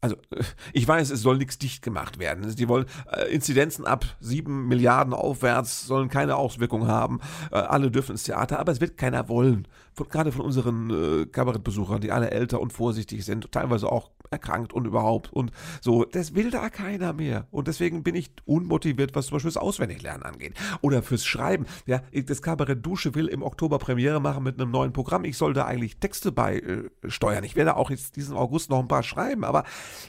Also 0.00 0.16
ich 0.72 0.86
weiß, 0.86 1.10
es 1.10 1.22
soll 1.22 1.38
nichts 1.38 1.58
dicht 1.58 1.82
gemacht 1.82 2.18
werden. 2.18 2.54
Die 2.54 2.68
wollen 2.68 2.86
äh, 3.12 3.32
Inzidenzen 3.32 3.86
ab 3.86 4.04
sieben 4.20 4.68
Milliarden 4.68 5.12
aufwärts 5.12 5.86
sollen 5.86 6.08
keine 6.08 6.36
Auswirkung 6.36 6.86
haben. 6.86 7.20
Äh, 7.50 7.56
alle 7.56 7.90
dürfen 7.90 8.12
ins 8.12 8.24
Theater, 8.24 8.58
aber 8.58 8.72
es 8.72 8.80
wird 8.80 8.96
keiner 8.96 9.28
wollen. 9.28 9.66
Von, 9.94 10.08
gerade 10.08 10.32
von 10.32 10.42
unseren 10.42 10.90
äh, 10.90 11.26
Kabarettbesuchern, 11.26 12.00
die 12.00 12.12
alle 12.12 12.30
älter 12.30 12.60
und 12.60 12.72
vorsichtig 12.72 13.24
sind, 13.24 13.50
teilweise 13.50 13.90
auch 13.90 14.10
erkrankt 14.30 14.72
und 14.72 14.86
überhaupt 14.86 15.32
und 15.32 15.52
so. 15.80 16.04
Das 16.04 16.34
will 16.34 16.50
da 16.50 16.70
keiner 16.70 17.12
mehr. 17.12 17.46
Und 17.50 17.68
deswegen 17.68 18.02
bin 18.02 18.14
ich 18.14 18.30
unmotiviert, 18.44 19.14
was 19.14 19.26
zum 19.26 19.36
Beispiel 19.36 19.50
das 19.50 19.56
Auswendiglernen 19.56 20.22
angeht. 20.22 20.54
Oder 20.80 21.02
fürs 21.02 21.24
Schreiben. 21.24 21.66
Ja, 21.86 22.02
das 22.12 22.42
Kabarett 22.42 22.84
Dusche 22.84 23.14
will 23.14 23.28
im 23.28 23.42
Oktober 23.42 23.78
Premiere 23.78 24.20
machen 24.20 24.44
mit 24.44 24.60
einem 24.60 24.70
neuen 24.70 24.92
Programm. 24.92 25.24
Ich 25.24 25.36
soll 25.36 25.52
da 25.52 25.64
eigentlich 25.66 25.98
Texte 25.98 26.32
beisteuern. 26.32 27.44
ich 27.44 27.56
werde 27.56 27.76
auch 27.76 27.90
jetzt 27.90 28.16
diesen 28.16 28.36
August 28.36 28.70
noch 28.70 28.80
ein 28.80 28.88
paar 28.88 29.02
schreiben, 29.02 29.44
aber 29.44 29.64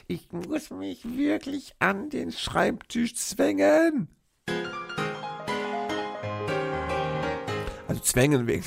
ich 0.06 0.28
muss 0.32 0.70
mich 0.70 1.04
wirklich 1.16 1.74
an 1.78 2.10
den 2.10 2.32
Schreibtisch 2.32 3.14
zwängen. 3.14 4.08
Also 7.88 8.02
zwängen 8.02 8.46
wegen, 8.46 8.64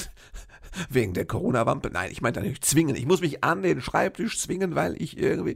wegen 0.89 1.13
der 1.13 1.25
Corona-Wampe. 1.25 1.89
Nein, 1.91 2.11
ich 2.11 2.21
meinte 2.21 2.41
nicht 2.41 2.65
zwingen. 2.65 2.95
Ich 2.95 3.05
muss 3.05 3.21
mich 3.21 3.43
an 3.43 3.61
den 3.61 3.81
Schreibtisch 3.81 4.39
zwingen, 4.39 4.75
weil 4.75 5.01
ich 5.01 5.17
irgendwie. 5.17 5.55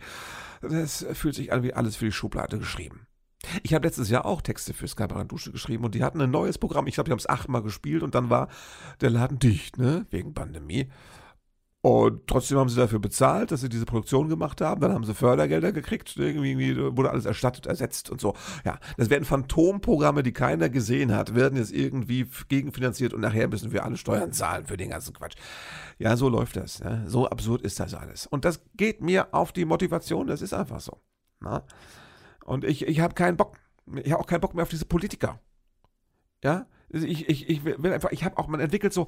Das 0.61 1.05
fühlt 1.13 1.35
sich 1.35 1.51
an 1.53 1.63
wie 1.63 1.73
alles 1.73 1.95
für 1.95 2.05
die 2.05 2.11
Schublade 2.11 2.57
geschrieben. 2.57 3.07
Ich 3.63 3.73
habe 3.73 3.85
letztes 3.85 4.09
Jahr 4.09 4.25
auch 4.25 4.41
Texte 4.41 4.73
fürs 4.73 4.95
Kabarett 4.95 5.31
Dusche 5.31 5.51
geschrieben 5.51 5.85
und 5.85 5.95
die 5.95 6.03
hatten 6.03 6.19
ein 6.21 6.31
neues 6.31 6.57
Programm. 6.57 6.87
Ich 6.87 6.95
glaube, 6.95 7.07
die 7.07 7.11
haben 7.11 7.19
es 7.19 7.29
achtmal 7.29 7.61
gespielt 7.61 8.03
und 8.03 8.15
dann 8.15 8.29
war 8.29 8.49
der 8.99 9.11
Laden 9.11 9.39
dicht, 9.39 9.77
ne? 9.77 10.05
Wegen 10.09 10.33
Pandemie. 10.33 10.89
Und 11.81 12.27
trotzdem 12.27 12.57
haben 12.57 12.69
sie 12.69 12.75
dafür 12.75 12.99
bezahlt, 12.99 13.51
dass 13.51 13.61
sie 13.61 13.69
diese 13.69 13.85
Produktion 13.85 14.29
gemacht 14.29 14.61
haben. 14.61 14.81
Dann 14.81 14.93
haben 14.93 15.03
sie 15.03 15.13
Fördergelder 15.13 15.71
gekriegt. 15.71 16.17
Irgendwie 16.17 16.75
wurde 16.75 17.11
alles 17.11 17.25
erstattet, 17.25 17.67
ersetzt 17.67 18.09
und 18.09 18.19
so. 18.19 18.33
Ja, 18.65 18.79
das 18.97 19.09
werden 19.09 19.25
Phantomprogramme, 19.25 20.23
die 20.23 20.33
keiner 20.33 20.69
gesehen 20.69 21.15
hat, 21.15 21.35
werden 21.35 21.57
jetzt 21.57 21.71
irgendwie 21.71 22.27
gegenfinanziert 22.49 23.13
und 23.13 23.21
nachher 23.21 23.47
müssen 23.47 23.71
wir 23.71 23.85
alle 23.85 23.95
Steuern 23.95 24.33
zahlen 24.33 24.65
für 24.65 24.75
den 24.75 24.89
ganzen 24.89 25.13
Quatsch. 25.13 25.35
Ja, 25.99 26.17
so 26.17 26.29
läuft 26.29 26.55
das. 26.55 26.83
Ne? 26.83 27.03
So 27.07 27.27
absurd 27.27 27.61
ist 27.61 27.79
das 27.79 27.93
alles. 27.93 28.25
Und 28.25 28.43
das 28.43 28.61
geht 28.75 29.01
mir 29.01 29.33
auf 29.33 29.51
die 29.51 29.65
Motivation. 29.65 30.27
Das 30.27 30.41
ist 30.41 30.53
einfach 30.53 30.81
so. 30.81 30.99
Na? 31.39 31.63
Und 32.43 32.63
ich, 32.63 32.87
ich 32.87 32.99
habe 32.99 33.13
keinen 33.13 33.37
Bock. 33.37 33.57
Ich 34.03 34.11
habe 34.11 34.21
auch 34.21 34.27
keinen 34.27 34.41
Bock 34.41 34.55
mehr 34.55 34.63
auf 34.63 34.69
diese 34.69 34.85
Politiker. 34.85 35.39
Ja, 36.43 36.65
ich, 36.89 37.27
ich, 37.27 37.49
ich 37.49 37.65
will 37.65 37.93
einfach, 37.93 38.11
ich 38.11 38.23
habe 38.23 38.37
auch, 38.37 38.47
man 38.47 38.59
entwickelt 38.59 38.93
so, 38.93 39.07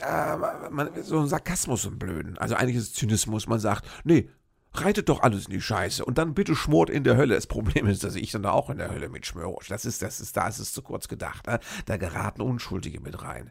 äh, 0.00 0.36
man, 0.36 0.90
so 1.02 1.18
einen 1.18 1.28
Sarkasmus 1.28 1.86
im 1.86 1.98
Blöden. 1.98 2.36
Also 2.38 2.54
eigentlich 2.54 2.76
ist 2.76 2.88
es 2.88 2.92
Zynismus. 2.94 3.46
Man 3.46 3.60
sagt, 3.60 3.86
nee, 4.04 4.28
reitet 4.74 5.08
doch 5.08 5.22
alles 5.22 5.46
in 5.46 5.52
die 5.52 5.60
Scheiße 5.60 6.04
und 6.04 6.18
dann 6.18 6.34
bitte 6.34 6.54
schmort 6.54 6.90
in 6.90 7.04
der 7.04 7.16
Hölle. 7.16 7.34
Das 7.34 7.46
Problem 7.46 7.86
ist, 7.86 8.04
dass 8.04 8.14
ich 8.14 8.30
dann 8.32 8.44
auch 8.44 8.68
in 8.70 8.78
der 8.78 8.90
Hölle 8.90 9.08
mitschmöre. 9.08 9.56
Das 9.68 9.84
ist, 9.84 10.02
das 10.02 10.20
ist, 10.20 10.36
da 10.36 10.48
ist 10.48 10.58
es 10.58 10.72
zu 10.72 10.82
kurz 10.82 11.08
gedacht. 11.08 11.46
Ne? 11.46 11.60
Da 11.86 11.96
geraten 11.96 12.42
Unschuldige 12.42 13.00
mit 13.00 13.22
rein. 13.22 13.50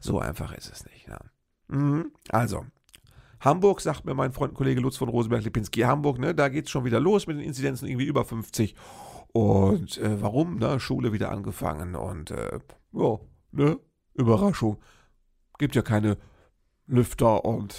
So 0.00 0.20
einfach 0.20 0.52
ist 0.52 0.70
es 0.70 0.84
nicht. 0.84 1.08
Ja. 1.08 1.18
Mhm. 1.68 2.12
Also, 2.28 2.66
Hamburg, 3.40 3.80
sagt 3.80 4.04
mir 4.04 4.14
mein 4.14 4.32
Freund 4.32 4.50
und 4.50 4.56
Kollege 4.56 4.80
Lutz 4.80 4.96
von 4.96 5.08
Rosenberg-Lipinski, 5.08 5.82
Hamburg, 5.82 6.18
ne, 6.18 6.34
da 6.34 6.48
es 6.48 6.70
schon 6.70 6.84
wieder 6.84 6.98
los 6.98 7.26
mit 7.26 7.36
den 7.36 7.44
Inzidenzen, 7.44 7.86
irgendwie 7.86 8.06
über 8.06 8.24
50. 8.24 8.74
Und 9.38 9.98
äh, 9.98 10.20
warum? 10.20 10.58
Ne? 10.58 10.80
Schule 10.80 11.12
wieder 11.12 11.30
angefangen 11.30 11.94
und 11.94 12.32
äh, 12.32 12.58
ja, 12.92 13.20
ne? 13.52 13.78
Überraschung. 14.14 14.78
Gibt 15.58 15.76
ja 15.76 15.82
keine 15.82 16.16
Lüfter 16.88 17.44
und 17.44 17.76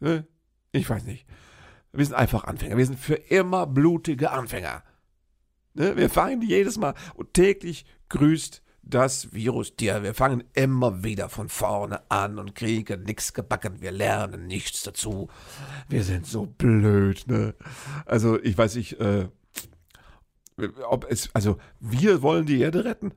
ne? 0.00 0.26
ich 0.70 0.90
weiß 0.90 1.04
nicht. 1.04 1.26
Wir 1.92 2.04
sind 2.04 2.14
einfach 2.14 2.44
Anfänger. 2.44 2.76
Wir 2.76 2.84
sind 2.84 2.98
für 2.98 3.14
immer 3.14 3.66
blutige 3.66 4.32
Anfänger. 4.32 4.82
Ne? 5.72 5.96
Wir 5.96 6.10
fangen 6.10 6.42
jedes 6.42 6.76
Mal 6.76 6.92
und 7.14 7.32
täglich 7.32 7.86
grüßt 8.10 8.62
das 8.82 9.32
Virus 9.32 9.76
dir. 9.76 10.02
Wir 10.02 10.12
fangen 10.12 10.44
immer 10.52 11.04
wieder 11.04 11.30
von 11.30 11.48
vorne 11.48 12.02
an 12.10 12.38
und 12.38 12.54
kriegen 12.54 13.04
nichts 13.04 13.32
gebacken. 13.32 13.80
Wir 13.80 13.92
lernen 13.92 14.46
nichts 14.46 14.82
dazu. 14.82 15.28
Wir 15.88 16.04
sind 16.04 16.26
so 16.26 16.44
blöd, 16.44 17.26
ne? 17.28 17.54
Also, 18.04 18.38
ich 18.38 18.56
weiß 18.56 18.76
nicht, 18.76 19.00
äh, 19.00 19.28
ob 20.88 21.06
es, 21.10 21.34
also 21.34 21.58
wir 21.80 22.22
wollen 22.22 22.46
die 22.46 22.60
Erde 22.60 22.84
retten? 22.84 23.12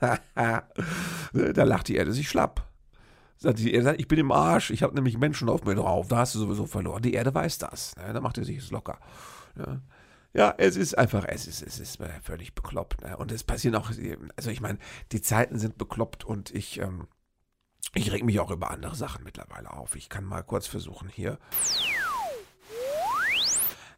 da 0.00 0.62
lacht 1.64 1.88
die 1.88 1.96
Erde 1.96 2.12
sich 2.12 2.28
schlapp. 2.28 2.68
Sagt 3.36 3.60
die 3.60 3.72
Erde, 3.72 3.94
ich 3.96 4.08
bin 4.08 4.18
im 4.18 4.32
Arsch, 4.32 4.70
ich 4.70 4.82
habe 4.82 4.94
nämlich 4.94 5.16
Menschen 5.16 5.48
auf 5.48 5.64
mir 5.64 5.76
drauf, 5.76 6.08
da 6.08 6.18
hast 6.18 6.34
du 6.34 6.40
sowieso 6.40 6.66
verloren. 6.66 7.02
Die 7.02 7.12
Erde 7.12 7.32
weiß 7.32 7.58
das. 7.58 7.94
Ne? 7.96 8.12
Da 8.12 8.20
macht 8.20 8.36
er 8.38 8.44
sich 8.44 8.58
es 8.58 8.70
locker. 8.70 8.98
Ja. 9.56 9.80
ja. 10.34 10.54
es 10.58 10.76
ist 10.76 10.98
einfach, 10.98 11.24
es 11.24 11.46
ist, 11.46 11.62
es 11.62 11.78
ist 11.78 12.00
völlig 12.22 12.54
bekloppt. 12.54 13.02
Ne? 13.02 13.16
Und 13.16 13.30
es 13.30 13.44
passieren 13.44 13.76
auch, 13.76 13.92
also 14.36 14.50
ich 14.50 14.60
meine, 14.60 14.78
die 15.12 15.22
Zeiten 15.22 15.58
sind 15.58 15.78
bekloppt 15.78 16.24
und 16.24 16.52
ich, 16.52 16.80
ähm, 16.80 17.06
ich 17.94 18.10
reg 18.10 18.24
mich 18.24 18.40
auch 18.40 18.50
über 18.50 18.70
andere 18.70 18.96
Sachen 18.96 19.22
mittlerweile 19.22 19.72
auf. 19.72 19.94
Ich 19.94 20.08
kann 20.08 20.24
mal 20.24 20.42
kurz 20.42 20.66
versuchen 20.66 21.08
hier. 21.08 21.38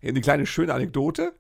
Hier 0.00 0.11
eine 0.11 0.21
kleine 0.21 0.45
schöne 0.45 0.75
Anekdote. 0.75 1.35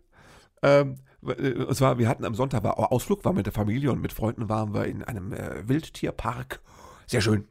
Ähm, 0.62 0.96
und 1.22 1.74
zwar, 1.74 1.98
wir 1.98 2.08
hatten 2.08 2.24
am 2.24 2.34
Sonntag 2.34 2.62
war 2.62 2.92
Ausflug, 2.92 3.24
war 3.24 3.32
mit 3.32 3.46
der 3.46 3.52
Familie 3.52 3.92
und 3.92 4.00
mit 4.00 4.12
Freunden 4.12 4.48
waren 4.48 4.72
wir 4.72 4.86
in 4.86 5.04
einem 5.04 5.32
äh, 5.32 5.68
Wildtierpark. 5.68 6.60
Sehr 7.06 7.20
schön. 7.20 7.46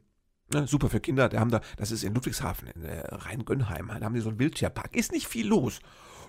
Ne, 0.52 0.66
super 0.66 0.88
für 0.88 1.00
Kinder. 1.00 1.28
Die 1.28 1.38
haben 1.38 1.50
da, 1.50 1.60
das 1.76 1.92
ist 1.92 2.02
in 2.02 2.14
Ludwigshafen, 2.14 2.68
in 2.68 2.84
äh, 2.84 3.06
Rhein-Gönnheim. 3.06 3.88
Da 3.88 4.04
haben 4.04 4.14
die 4.14 4.20
so 4.20 4.30
einen 4.30 4.40
Wildtierpark. 4.40 4.96
Ist 4.96 5.12
nicht 5.12 5.28
viel 5.28 5.46
los. 5.46 5.80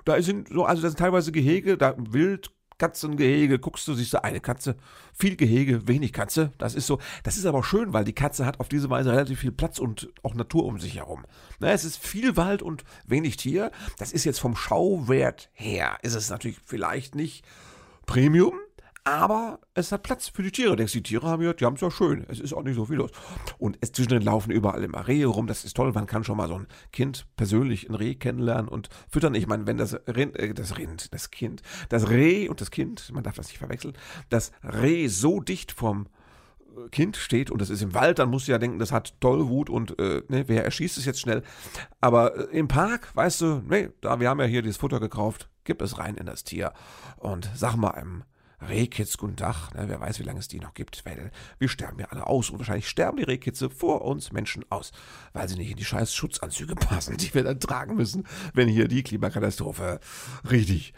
Da 0.05 0.21
sind 0.21 0.49
so, 0.49 0.65
also 0.65 0.81
das 0.81 0.91
sind 0.91 0.99
teilweise 0.99 1.31
Gehege, 1.31 1.77
da 1.77 1.95
Wild, 1.97 2.51
Katzengehege, 2.81 3.59
guckst 3.59 3.87
du, 3.87 3.93
siehst 3.93 4.15
du 4.15 4.23
eine 4.23 4.39
Katze, 4.39 4.75
viel 5.13 5.35
Gehege, 5.35 5.87
wenig 5.87 6.13
Katze. 6.13 6.51
Das 6.57 6.73
ist 6.73 6.87
so, 6.87 6.97
das 7.21 7.37
ist 7.37 7.45
aber 7.45 7.63
schön, 7.63 7.93
weil 7.93 8.05
die 8.05 8.13
Katze 8.13 8.43
hat 8.43 8.59
auf 8.59 8.69
diese 8.69 8.89
Weise 8.89 9.11
relativ 9.11 9.41
viel 9.41 9.51
Platz 9.51 9.77
und 9.77 10.09
auch 10.23 10.33
Natur 10.33 10.65
um 10.65 10.79
sich 10.79 10.95
herum. 10.95 11.23
Na, 11.59 11.69
es 11.69 11.85
ist 11.85 11.97
viel 11.97 12.37
Wald 12.37 12.63
und 12.63 12.83
wenig 13.05 13.37
Tier. 13.37 13.69
Das 13.99 14.11
ist 14.11 14.23
jetzt 14.23 14.39
vom 14.39 14.55
Schauwert 14.55 15.51
her, 15.53 15.99
ist 16.01 16.15
es 16.15 16.31
natürlich 16.31 16.57
vielleicht 16.65 17.13
nicht 17.13 17.45
Premium, 18.07 18.55
aber 19.03 19.59
es 19.73 19.91
hat 19.91 20.03
Platz 20.03 20.27
für 20.27 20.43
die 20.43 20.51
Tiere. 20.51 20.75
Denkst, 20.75 20.93
die 20.93 21.01
Tiere 21.01 21.27
haben 21.27 21.41
ja, 21.41 21.53
die 21.53 21.65
haben 21.65 21.73
es 21.73 21.81
ja 21.81 21.89
schön. 21.89 22.23
Es 22.27 22.39
ist 22.39 22.53
auch 22.53 22.61
nicht 22.61 22.75
so 22.75 22.85
viel 22.85 22.97
los. 22.97 23.09
Und 23.57 23.77
es 23.81 23.91
zwischendrin 23.91 24.21
laufen 24.21 24.51
überall 24.51 24.83
immer 24.83 25.07
Rehe 25.07 25.25
rum. 25.25 25.47
Das 25.47 25.65
ist 25.65 25.75
toll. 25.75 25.91
Man 25.91 26.05
kann 26.05 26.23
schon 26.23 26.37
mal 26.37 26.47
so 26.47 26.55
ein 26.55 26.67
Kind 26.91 27.25
persönlich 27.35 27.89
ein 27.89 27.95
Reh 27.95 28.13
kennenlernen 28.13 28.67
und 28.67 28.89
füttern. 29.09 29.33
Ich 29.33 29.47
meine, 29.47 29.65
wenn 29.65 29.77
das 29.77 29.95
Rind, 30.07 30.37
äh, 30.37 30.53
das 30.53 30.77
Rind, 30.77 31.13
das 31.13 31.31
Kind, 31.31 31.63
das 31.89 32.09
Reh 32.09 32.47
und 32.47 32.61
das 32.61 32.69
Kind, 32.69 33.11
man 33.11 33.23
darf 33.23 33.35
das 33.35 33.47
nicht 33.47 33.57
verwechseln, 33.57 33.93
das 34.29 34.51
Reh 34.63 35.07
so 35.07 35.39
dicht 35.39 35.71
vom 35.71 36.05
äh, 36.77 36.89
Kind 36.89 37.17
steht 37.17 37.49
und 37.49 37.59
das 37.59 37.71
ist 37.71 37.81
im 37.81 37.95
Wald, 37.95 38.19
dann 38.19 38.29
musst 38.29 38.47
du 38.47 38.51
ja 38.51 38.59
denken, 38.59 38.77
das 38.77 38.91
hat 38.91 39.19
Tollwut 39.19 39.71
und 39.71 39.97
äh, 39.99 40.21
ne, 40.27 40.43
wer 40.47 40.63
erschießt 40.63 40.99
es 40.99 41.05
jetzt 41.05 41.21
schnell. 41.21 41.41
Aber 42.01 42.51
äh, 42.51 42.57
im 42.57 42.67
Park, 42.67 43.15
weißt 43.15 43.41
du, 43.41 43.63
nee, 43.67 43.89
da 44.01 44.19
wir 44.19 44.29
haben 44.29 44.39
ja 44.39 44.45
hier 44.45 44.61
dieses 44.61 44.77
Futter 44.77 44.99
gekauft, 44.99 45.49
gib 45.63 45.81
es 45.81 45.97
rein 45.97 46.17
in 46.17 46.27
das 46.27 46.43
Tier 46.43 46.73
und 47.17 47.49
sag 47.55 47.75
mal 47.75 47.91
einem 47.91 48.23
Rehkitz, 48.61 49.17
Tag. 49.35 49.73
Ne, 49.73 49.85
wer 49.87 49.99
weiß, 49.99 50.19
wie 50.19 50.23
lange 50.23 50.39
es 50.39 50.47
die 50.47 50.59
noch 50.59 50.73
gibt, 50.73 51.05
weil 51.05 51.31
wir 51.59 51.69
sterben 51.69 51.99
ja 51.99 52.07
alle 52.07 52.27
aus 52.27 52.49
und 52.49 52.59
wahrscheinlich 52.59 52.87
sterben 52.87 53.17
die 53.17 53.23
Rehkitze 53.23 53.69
vor 53.69 54.01
uns 54.03 54.31
Menschen 54.31 54.65
aus, 54.69 54.91
weil 55.33 55.47
sie 55.47 55.57
nicht 55.57 55.71
in 55.71 55.77
die 55.77 55.85
scheiß 55.85 56.13
Schutzanzüge 56.13 56.75
passen, 56.75 57.17
die 57.17 57.33
wir 57.33 57.43
dann 57.43 57.59
tragen 57.59 57.95
müssen, 57.95 58.25
wenn 58.53 58.67
hier 58.67 58.87
die 58.87 59.03
Klimakatastrophe 59.03 59.99
richtig 60.49 60.93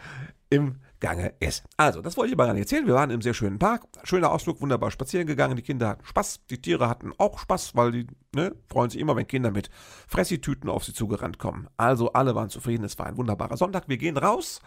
im 0.49 0.75
Gange 1.03 1.33
ist. 1.41 1.65
Also, 1.75 2.01
das 2.01 2.15
wollte 2.15 2.31
ich 2.31 2.37
gar 2.37 2.53
nicht 2.53 2.61
erzählen. 2.61 2.87
Wir 2.87 2.93
waren 2.93 3.09
im 3.09 3.21
sehr 3.21 3.33
schönen 3.33 3.59
Park. 3.59 3.83
Schöner 4.03 4.31
Ausflug, 4.31 4.61
wunderbar 4.61 4.89
spazieren 4.89 5.27
gegangen. 5.27 5.57
Die 5.57 5.61
Kinder 5.61 5.89
hatten 5.89 6.05
Spaß. 6.05 6.45
Die 6.49 6.61
Tiere 6.61 6.87
hatten 6.87 7.11
auch 7.17 7.39
Spaß, 7.39 7.75
weil 7.75 7.91
die 7.91 8.07
ne, 8.33 8.55
freuen 8.69 8.89
sich 8.89 9.01
immer, 9.01 9.13
wenn 9.17 9.27
Kinder 9.27 9.51
mit 9.51 9.69
Fressitüten 10.07 10.69
auf 10.69 10.85
sie 10.85 10.93
zugerannt 10.93 11.39
kommen. 11.39 11.67
Also, 11.75 12.13
alle 12.13 12.35
waren 12.35 12.49
zufrieden. 12.49 12.85
Es 12.85 12.97
war 12.99 13.07
ein 13.07 13.17
wunderbarer 13.17 13.57
Sonntag. 13.57 13.89
Wir 13.89 13.97
gehen 13.97 14.15
raus. 14.15 14.61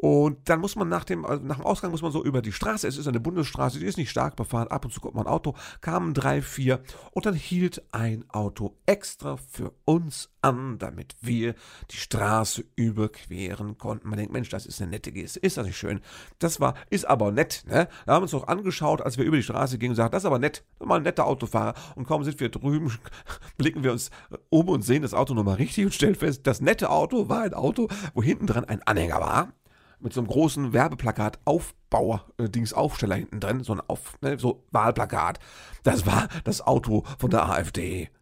Und 0.00 0.48
dann 0.48 0.60
muss 0.60 0.76
man 0.76 0.88
nach 0.88 1.02
dem, 1.02 1.24
also 1.24 1.44
nach 1.44 1.56
dem 1.56 1.66
Ausgang 1.66 1.90
muss 1.90 2.02
man 2.02 2.12
so 2.12 2.24
über 2.24 2.40
die 2.40 2.52
Straße, 2.52 2.86
es 2.86 2.96
ist 2.96 3.08
eine 3.08 3.18
Bundesstraße, 3.18 3.80
die 3.80 3.86
ist 3.86 3.98
nicht 3.98 4.10
stark 4.10 4.36
befahren, 4.36 4.68
ab 4.68 4.84
und 4.84 4.92
zu 4.92 5.00
kommt 5.00 5.16
mal 5.16 5.22
ein 5.22 5.26
Auto, 5.26 5.54
kamen 5.80 6.14
drei, 6.14 6.40
vier 6.40 6.80
und 7.10 7.26
dann 7.26 7.34
hielt 7.34 7.82
ein 7.90 8.24
Auto 8.30 8.76
extra 8.86 9.36
für 9.36 9.72
uns 9.84 10.30
an, 10.40 10.78
damit 10.78 11.16
wir 11.20 11.56
die 11.90 11.96
Straße 11.96 12.64
überqueren 12.76 13.76
konnten. 13.76 14.08
Man 14.08 14.18
denkt, 14.18 14.32
Mensch, 14.32 14.48
das 14.50 14.66
ist 14.66 14.80
eine 14.80 14.92
nette 14.92 15.10
Geste, 15.10 15.40
ist 15.40 15.56
das 15.56 15.66
nicht 15.66 15.76
schön? 15.76 16.00
Das 16.38 16.60
war, 16.60 16.74
ist 16.90 17.04
aber 17.04 17.32
nett, 17.32 17.64
ne? 17.66 17.88
Da 18.06 18.12
haben 18.12 18.20
wir 18.20 18.24
uns 18.24 18.32
noch 18.32 18.46
angeschaut, 18.46 19.02
als 19.02 19.18
wir 19.18 19.24
über 19.24 19.36
die 19.36 19.42
Straße 19.42 19.78
gingen 19.78 19.90
und 19.90 19.96
gesagt, 19.96 20.14
das 20.14 20.22
ist 20.22 20.26
aber 20.26 20.38
nett, 20.38 20.64
mal 20.78 20.96
ein 20.96 21.02
netter 21.02 21.26
Autofahrer. 21.26 21.74
Und 21.96 22.06
kaum 22.06 22.22
sind 22.22 22.38
wir 22.38 22.50
drüben, 22.50 22.96
blicken 23.56 23.82
wir 23.82 23.90
uns 23.90 24.10
um 24.48 24.68
und 24.68 24.82
sehen 24.82 25.02
das 25.02 25.12
Auto 25.12 25.34
nochmal 25.34 25.56
richtig 25.56 25.86
und 25.86 25.92
stellen 25.92 26.14
fest, 26.14 26.46
das 26.46 26.60
nette 26.60 26.88
Auto 26.90 27.28
war 27.28 27.42
ein 27.42 27.54
Auto, 27.54 27.88
wo 28.14 28.22
hinten 28.22 28.46
dran 28.46 28.64
ein 28.64 28.80
Anhänger 28.84 29.20
war 29.20 29.52
mit 30.00 30.12
so 30.12 30.20
einem 30.20 30.28
großen 30.28 30.72
Werbeplakat 30.72 31.38
Aufbauer, 31.44 32.26
äh, 32.38 32.48
Aufsteller 32.72 33.16
hinten 33.16 33.40
drin, 33.40 33.64
so 33.64 33.72
ein 33.72 33.80
Auf, 33.86 34.18
ne, 34.20 34.38
so 34.38 34.64
Wahlplakat. 34.70 35.38
Das 35.82 36.06
war 36.06 36.28
das 36.44 36.60
Auto 36.60 37.04
von 37.18 37.30
der 37.30 37.48
AfD. 37.48 38.10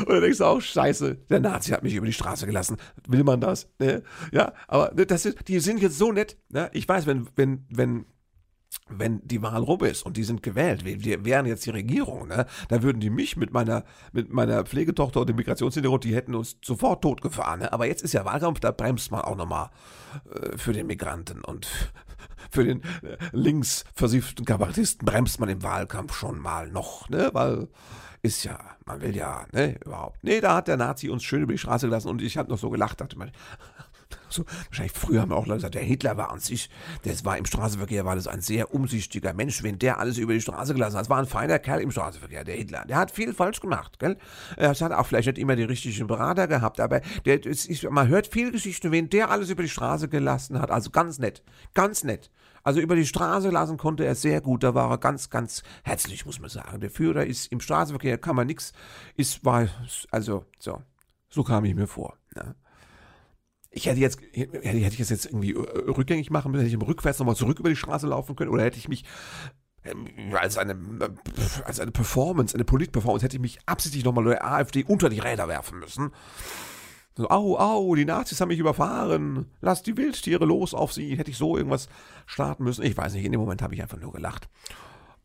Und 0.00 0.08
dann 0.08 0.20
denkst 0.20 0.38
du 0.38 0.44
auch, 0.44 0.60
scheiße, 0.60 1.14
der 1.30 1.40
Nazi 1.40 1.70
hat 1.70 1.82
mich 1.82 1.94
über 1.94 2.06
die 2.06 2.12
Straße 2.12 2.46
gelassen. 2.46 2.76
Will 3.06 3.24
man 3.24 3.40
das? 3.40 3.70
Ne? 3.78 4.02
Ja, 4.32 4.52
aber 4.66 4.88
das 4.88 5.26
ist, 5.26 5.48
die 5.48 5.60
sind 5.60 5.80
jetzt 5.80 5.98
so 5.98 6.12
nett. 6.12 6.36
Ne? 6.48 6.70
Ich 6.72 6.88
weiß, 6.88 7.06
wenn, 7.06 7.28
wenn, 7.36 7.64
wenn 7.70 8.06
wenn 8.88 9.20
die 9.26 9.42
Wahl 9.42 9.62
rum 9.62 9.84
ist 9.84 10.02
und 10.02 10.16
die 10.16 10.24
sind 10.24 10.42
gewählt, 10.42 10.84
wir 10.84 11.24
wären 11.24 11.46
jetzt 11.46 11.66
die 11.66 11.70
Regierung, 11.70 12.28
ne, 12.28 12.46
da 12.68 12.82
würden 12.82 13.00
die 13.00 13.10
mich 13.10 13.36
mit 13.36 13.52
meiner, 13.52 13.84
mit 14.12 14.32
meiner 14.32 14.64
Pflegetochter 14.64 15.20
und 15.20 15.28
dem 15.28 15.36
Migrationshintergrund, 15.36 16.04
die 16.04 16.14
hätten 16.14 16.34
uns 16.34 16.56
sofort 16.64 17.02
totgefahren. 17.02 17.60
Ne? 17.60 17.72
Aber 17.72 17.86
jetzt 17.86 18.02
ist 18.02 18.14
ja 18.14 18.24
Wahlkampf, 18.24 18.60
da 18.60 18.70
bremst 18.70 19.10
man 19.10 19.22
auch 19.22 19.36
nochmal 19.36 19.70
äh, 20.34 20.56
für 20.56 20.72
den 20.72 20.86
Migranten 20.86 21.44
und 21.44 21.68
für 22.50 22.64
den 22.64 22.82
äh, 22.82 23.16
links 23.32 23.84
versifften 23.94 24.44
Kabarettisten 24.44 25.04
bremst 25.04 25.40
man 25.40 25.48
im 25.48 25.62
Wahlkampf 25.62 26.14
schon 26.14 26.38
mal 26.38 26.70
noch, 26.70 27.08
ne, 27.08 27.30
weil 27.32 27.68
ist 28.22 28.44
ja, 28.44 28.58
man 28.84 29.00
will 29.00 29.14
ja, 29.14 29.46
ne, 29.52 29.76
überhaupt. 29.84 30.22
Nee, 30.22 30.40
da 30.40 30.56
hat 30.56 30.68
der 30.68 30.76
Nazi 30.76 31.08
uns 31.08 31.22
schön 31.22 31.42
über 31.42 31.52
die 31.52 31.58
Straße 31.58 31.86
gelassen 31.86 32.08
und 32.08 32.20
ich 32.20 32.36
habe 32.36 32.50
noch 32.50 32.58
so 32.58 32.68
gelacht, 32.68 33.00
dachte 33.00 33.16
mir, 33.16 33.30
so, 34.28 34.44
wahrscheinlich 34.66 34.92
früher 34.92 35.20
haben 35.20 35.32
auch 35.32 35.46
Leute 35.46 35.58
gesagt, 35.58 35.74
der 35.74 35.82
Hitler 35.82 36.16
war 36.16 36.30
an 36.30 36.40
sich, 36.40 36.70
das 37.04 37.24
war 37.24 37.36
im 37.38 37.46
Straßenverkehr, 37.46 38.04
war 38.04 38.16
das 38.16 38.26
ein 38.26 38.40
sehr 38.40 38.74
umsichtiger 38.74 39.32
Mensch, 39.34 39.62
wenn 39.62 39.78
der 39.78 39.98
alles 39.98 40.18
über 40.18 40.32
die 40.32 40.40
Straße 40.40 40.74
gelassen 40.74 40.96
hat. 40.96 41.02
Das 41.02 41.10
war 41.10 41.18
ein 41.18 41.26
feiner 41.26 41.58
Kerl 41.58 41.80
im 41.80 41.90
Straßenverkehr, 41.90 42.44
der 42.44 42.56
Hitler. 42.56 42.84
Der 42.88 42.96
hat 42.96 43.10
viel 43.10 43.34
falsch 43.34 43.60
gemacht, 43.60 43.98
gell? 43.98 44.16
Er 44.56 44.70
hat 44.70 44.92
auch 44.92 45.06
vielleicht 45.06 45.28
nicht 45.28 45.38
immer 45.38 45.56
die 45.56 45.64
richtigen 45.64 46.06
Berater 46.06 46.46
gehabt, 46.46 46.80
aber 46.80 47.00
der, 47.24 47.44
ist, 47.44 47.82
man 47.90 48.08
hört 48.08 48.26
viel 48.26 48.52
Geschichten, 48.52 48.92
wen 48.92 49.10
der 49.10 49.30
alles 49.30 49.50
über 49.50 49.62
die 49.62 49.68
Straße 49.68 50.08
gelassen 50.08 50.60
hat. 50.60 50.70
Also 50.70 50.90
ganz 50.90 51.18
nett, 51.18 51.42
ganz 51.74 52.04
nett. 52.04 52.30
Also 52.62 52.80
über 52.80 52.96
die 52.96 53.06
Straße 53.06 53.50
lassen 53.50 53.78
konnte 53.78 54.04
er 54.04 54.14
sehr 54.14 54.40
gut. 54.40 54.62
Da 54.62 54.74
war 54.74 54.90
er 54.90 54.98
ganz, 54.98 55.30
ganz 55.30 55.62
herzlich, 55.84 56.26
muss 56.26 56.40
man 56.40 56.50
sagen. 56.50 56.80
Der 56.80 56.90
Führer 56.90 57.24
ist 57.24 57.50
im 57.52 57.60
Straßenverkehr, 57.60 58.18
kann 58.18 58.36
man 58.36 58.46
nichts, 58.46 58.72
ist, 59.16 59.44
war, 59.44 59.68
also, 60.10 60.44
so. 60.58 60.82
So 61.30 61.44
kam 61.44 61.64
ich 61.64 61.74
mir 61.74 61.86
vor. 61.86 62.16
Ne? 62.34 62.54
Ich 63.70 63.86
hätte 63.86 64.00
jetzt, 64.00 64.20
hätte, 64.32 64.76
ich 64.76 64.98
das 64.98 65.10
jetzt 65.10 65.26
irgendwie 65.26 65.52
äh, 65.52 65.90
rückgängig 65.90 66.30
machen 66.30 66.50
müssen, 66.50 66.64
hätte 66.64 66.74
ich 66.74 66.88
rückwärts 66.88 67.18
nochmal 67.18 67.36
zurück 67.36 67.58
über 67.58 67.68
die 67.68 67.76
Straße 67.76 68.06
laufen 68.06 68.36
können 68.36 68.50
oder 68.50 68.64
hätte 68.64 68.78
ich 68.78 68.88
mich 68.88 69.04
ähm, 69.84 70.06
als 70.34 70.58
eine, 70.58 70.72
äh, 70.72 71.64
als 71.64 71.80
eine 71.80 71.90
Performance, 71.90 72.54
eine 72.54 72.64
Politperformance, 72.64 73.24
hätte 73.24 73.36
ich 73.36 73.42
mich 73.42 73.58
absichtlich 73.66 74.04
nochmal 74.04 74.24
der 74.24 74.44
AfD 74.44 74.84
unter 74.84 75.08
die 75.08 75.20
Räder 75.20 75.48
werfen 75.48 75.78
müssen. 75.78 76.10
So, 77.16 77.28
au, 77.30 77.58
au, 77.58 77.94
die 77.96 78.04
Nazis 78.04 78.40
haben 78.40 78.48
mich 78.48 78.60
überfahren, 78.60 79.46
lass 79.60 79.82
die 79.82 79.96
Wildtiere 79.96 80.44
los 80.44 80.72
auf 80.72 80.92
sie, 80.92 81.16
hätte 81.16 81.32
ich 81.32 81.36
so 81.36 81.56
irgendwas 81.56 81.88
starten 82.26 82.64
müssen. 82.64 82.84
Ich 82.84 82.96
weiß 82.96 83.12
nicht, 83.14 83.24
in 83.24 83.32
dem 83.32 83.40
Moment 83.40 83.60
habe 83.60 83.74
ich 83.74 83.82
einfach 83.82 83.98
nur 83.98 84.12
gelacht 84.12 84.48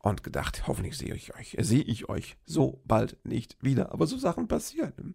und 0.00 0.22
gedacht, 0.24 0.64
hoffentlich 0.66 0.98
sehe 0.98 1.14
ich 1.14 1.34
euch, 1.36 1.56
sehe 1.60 1.82
ich 1.82 2.08
euch 2.08 2.36
so 2.44 2.82
bald 2.84 3.16
nicht 3.24 3.56
wieder. 3.62 3.92
Aber 3.92 4.06
so 4.06 4.18
Sachen 4.18 4.48
passieren. 4.48 5.14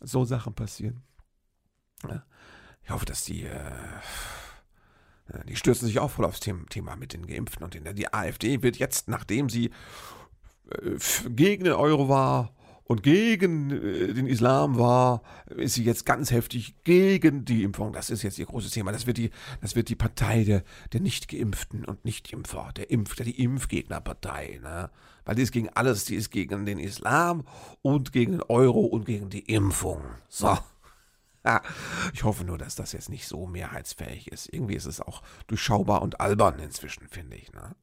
So 0.00 0.24
Sachen 0.24 0.54
passieren. 0.54 1.02
Ich 2.84 2.90
hoffe, 2.90 3.06
dass 3.06 3.24
die, 3.24 3.44
äh, 3.44 3.60
die 5.48 5.56
stürzen 5.56 5.86
sich 5.86 5.98
auch 5.98 6.10
voll 6.10 6.24
aufs 6.24 6.40
Thema 6.40 6.96
mit 6.96 7.12
den 7.12 7.26
Geimpften 7.26 7.64
und 7.64 7.74
den, 7.74 7.94
die 7.94 8.12
AfD 8.12 8.62
wird 8.62 8.76
jetzt, 8.76 9.08
nachdem 9.08 9.48
sie 9.48 9.70
äh, 10.70 10.96
gegen 11.28 11.64
den 11.64 11.72
Euro 11.72 12.08
war 12.08 12.52
und 12.84 13.02
gegen 13.02 13.70
äh, 13.70 14.14
den 14.14 14.26
Islam 14.26 14.78
war, 14.78 15.22
ist 15.56 15.74
sie 15.74 15.84
jetzt 15.84 16.06
ganz 16.06 16.30
heftig 16.30 16.76
gegen 16.84 17.44
die 17.44 17.64
Impfung. 17.64 17.92
Das 17.92 18.10
ist 18.10 18.22
jetzt 18.22 18.38
ihr 18.38 18.46
großes 18.46 18.70
Thema. 18.70 18.92
Das 18.92 19.06
wird 19.06 19.18
die, 19.18 19.30
das 19.60 19.74
wird 19.74 19.88
die 19.88 19.96
Partei 19.96 20.44
der, 20.44 20.62
der 20.92 21.00
Nicht-Geimpften 21.00 21.84
und 21.84 22.04
Nicht-Impfer, 22.04 22.70
der 22.76 22.90
Impf, 22.90 23.16
die 23.16 23.42
Impfgegnerpartei, 23.42 24.60
ne? 24.62 24.90
Weil 25.24 25.34
die 25.34 25.42
ist 25.42 25.50
gegen 25.50 25.70
alles, 25.70 26.04
die 26.04 26.14
ist 26.14 26.30
gegen 26.30 26.66
den 26.66 26.78
Islam 26.78 27.44
und 27.82 28.12
gegen 28.12 28.32
den 28.32 28.42
Euro 28.42 28.82
und 28.82 29.06
gegen 29.06 29.28
die 29.28 29.40
Impfung. 29.40 30.00
So. 30.28 30.56
ich 32.12 32.24
hoffe 32.24 32.44
nur, 32.44 32.58
dass 32.58 32.74
das 32.74 32.92
jetzt 32.92 33.08
nicht 33.08 33.26
so 33.26 33.46
mehrheitsfähig 33.46 34.30
ist. 34.32 34.52
Irgendwie 34.52 34.74
ist 34.74 34.86
es 34.86 35.00
auch 35.00 35.22
durchschaubar 35.46 36.02
und 36.02 36.20
albern 36.20 36.58
inzwischen, 36.58 37.08
finde 37.08 37.36
ich. 37.36 37.52
Ne? 37.52 37.74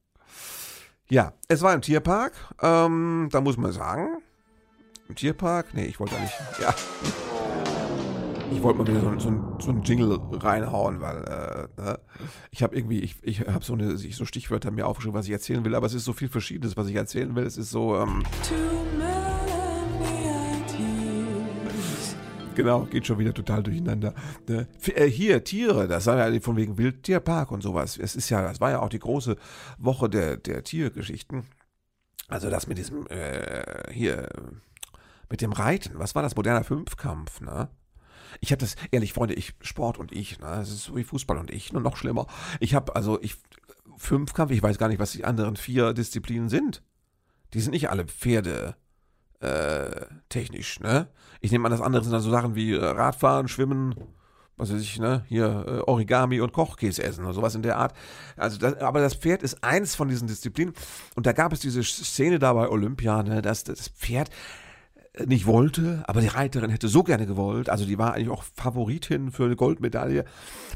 Ja, 1.10 1.34
es 1.48 1.62
war 1.62 1.74
im 1.74 1.82
Tierpark. 1.82 2.34
Ähm, 2.62 3.30
da 3.32 3.42
muss 3.42 3.58
man 3.58 3.72
sagen, 3.72 4.18
im 5.10 5.16
Tierpark, 5.16 5.74
nee, 5.74 5.86
ich 5.86 6.00
wollte 6.00 6.20
nicht. 6.20 6.34
Ja. 6.62 6.74
Ich 8.52 8.62
wollte 8.62 8.80
mal 8.80 8.88
wieder 8.88 9.02
so, 9.02 9.20
so, 9.20 9.58
so 9.60 9.72
einen 9.72 9.82
Jingle 9.82 10.20
reinhauen, 10.32 11.02
weil 11.02 11.24
äh, 11.24 11.82
ne? 11.82 12.00
ich 12.52 12.62
habe 12.62 12.76
irgendwie, 12.76 13.00
ich, 13.00 13.16
ich 13.24 13.42
habe 13.42 13.66
so 13.66 13.76
so 13.96 14.26
Stichwörter 14.26 14.70
mir 14.70 14.86
aufgeschrieben, 14.86 15.18
was 15.18 15.26
ich 15.26 15.32
erzählen 15.32 15.66
will, 15.66 15.74
aber 15.74 15.88
es 15.88 15.96
ist 15.96 16.06
so 16.06 16.14
viel 16.14 16.30
Verschiedenes, 16.30 16.78
was 16.78 16.88
ich 16.88 16.96
erzählen 16.96 17.36
will. 17.36 17.46
Es 17.46 17.58
ist 17.58 17.72
so, 17.72 17.98
ähm, 17.98 18.24
Genau, 22.56 22.86
geht 22.86 23.08
schon 23.08 23.20
wieder 23.20 23.34
total 23.34 23.64
durcheinander. 23.64 24.14
Ne? 24.48 24.68
Äh, 24.96 25.08
hier, 25.08 25.44
Tiere, 25.44 25.88
das 25.88 26.06
war 26.06 26.30
ja 26.30 26.40
von 26.40 26.56
wegen 26.56 26.78
Wildtierpark 26.78 27.52
und 27.52 27.62
sowas. 27.62 27.98
Es 27.98 28.16
ist 28.16 28.30
ja, 28.30 28.42
das 28.42 28.62
war 28.62 28.72
ja 28.72 28.80
auch 28.80 28.90
die 28.90 29.00
große 29.00 29.38
Woche 29.78 30.10
der, 30.10 30.38
der 30.38 30.64
Tiergeschichten. 30.64 31.46
Also 32.28 32.50
das 32.50 32.68
mit 32.68 32.78
diesem, 32.78 33.08
äh, 33.08 33.92
hier, 33.92 34.30
mit 35.30 35.42
dem 35.42 35.52
Reiten. 35.52 35.98
Was 35.98 36.16
war 36.16 36.22
das? 36.22 36.36
Moderner 36.36 36.64
Fünfkampf, 36.64 37.42
ne? 37.42 37.70
Ich 38.40 38.52
habe 38.52 38.60
das, 38.60 38.76
ehrlich, 38.92 39.14
Freunde, 39.14 39.36
ich, 39.36 39.54
Sport 39.62 39.98
und 39.98 40.12
ich, 40.12 40.40
ne? 40.40 40.48
Das 40.48 40.70
ist 40.70 40.84
so 40.84 40.96
wie 40.96 41.04
Fußball 41.04 41.38
und 41.38 41.52
ich, 41.52 41.74
nur 41.74 41.82
noch 41.82 41.98
schlimmer. 41.98 42.28
Ich 42.60 42.76
habe, 42.76 42.96
also, 42.96 43.22
ich, 43.22 43.38
Fünfkampf, 43.98 44.52
ich 44.52 44.64
weiß 44.64 44.78
gar 44.78 44.88
nicht, 44.88 45.00
was 45.00 45.12
die 45.12 45.26
anderen 45.26 45.56
vier 45.56 45.94
Disziplinen 45.94 46.50
sind. 46.50 46.84
Die 47.54 47.62
sind 47.62 47.72
nicht 47.72 47.90
alle 47.90 48.06
Pferde, 48.06 48.76
äh, 49.44 50.06
technisch, 50.30 50.80
ne? 50.80 51.08
Ich 51.42 51.52
nehme 51.52 51.66
an, 51.66 51.72
das 51.72 51.82
andere 51.82 52.04
sind 52.04 52.14
dann 52.14 52.22
so 52.22 52.32
Sachen 52.32 52.56
wie 52.56 52.74
äh, 52.74 52.84
Radfahren, 52.84 53.48
Schwimmen, 53.48 53.96
was 54.56 54.72
weiß 54.72 54.82
ich, 54.82 55.00
ne, 55.00 55.26
hier 55.28 55.66
äh, 55.68 55.90
Origami 55.90 56.40
und 56.40 56.54
Kochkäse 56.54 57.04
essen 57.04 57.26
oder 57.26 57.34
sowas 57.34 57.56
in 57.56 57.64
der 57.64 57.78
Art. 57.78 57.94
Also, 58.38 58.58
das, 58.58 58.78
aber 58.78 59.02
das 59.02 59.16
Pferd 59.16 59.44
ist 59.44 59.64
eins 59.64 59.96
von 59.96 60.08
diesen 60.08 60.28
Disziplinen. 60.28 60.74
Und 61.16 61.26
da 61.26 61.34
gab 61.34 61.52
es 61.52 61.60
diese 61.60 61.84
Szene 61.84 62.40
da 62.40 62.54
bei 62.54 62.70
Olympia, 62.70 63.24
ne, 63.24 63.42
dass 63.42 63.64
das 63.64 63.90
Pferd 63.90 64.30
nicht 65.26 65.46
wollte, 65.46 66.04
aber 66.08 66.22
die 66.22 66.28
Reiterin 66.28 66.72
hätte 66.72 66.88
so 66.88 67.04
gerne 67.04 67.28
gewollt. 67.28 67.70
Also 67.70 67.86
die 67.86 68.00
war 68.00 68.14
eigentlich 68.14 68.30
auch 68.30 68.44
Favoritin 68.56 69.32
für 69.32 69.46
eine 69.46 69.56
Goldmedaille. 69.56 70.26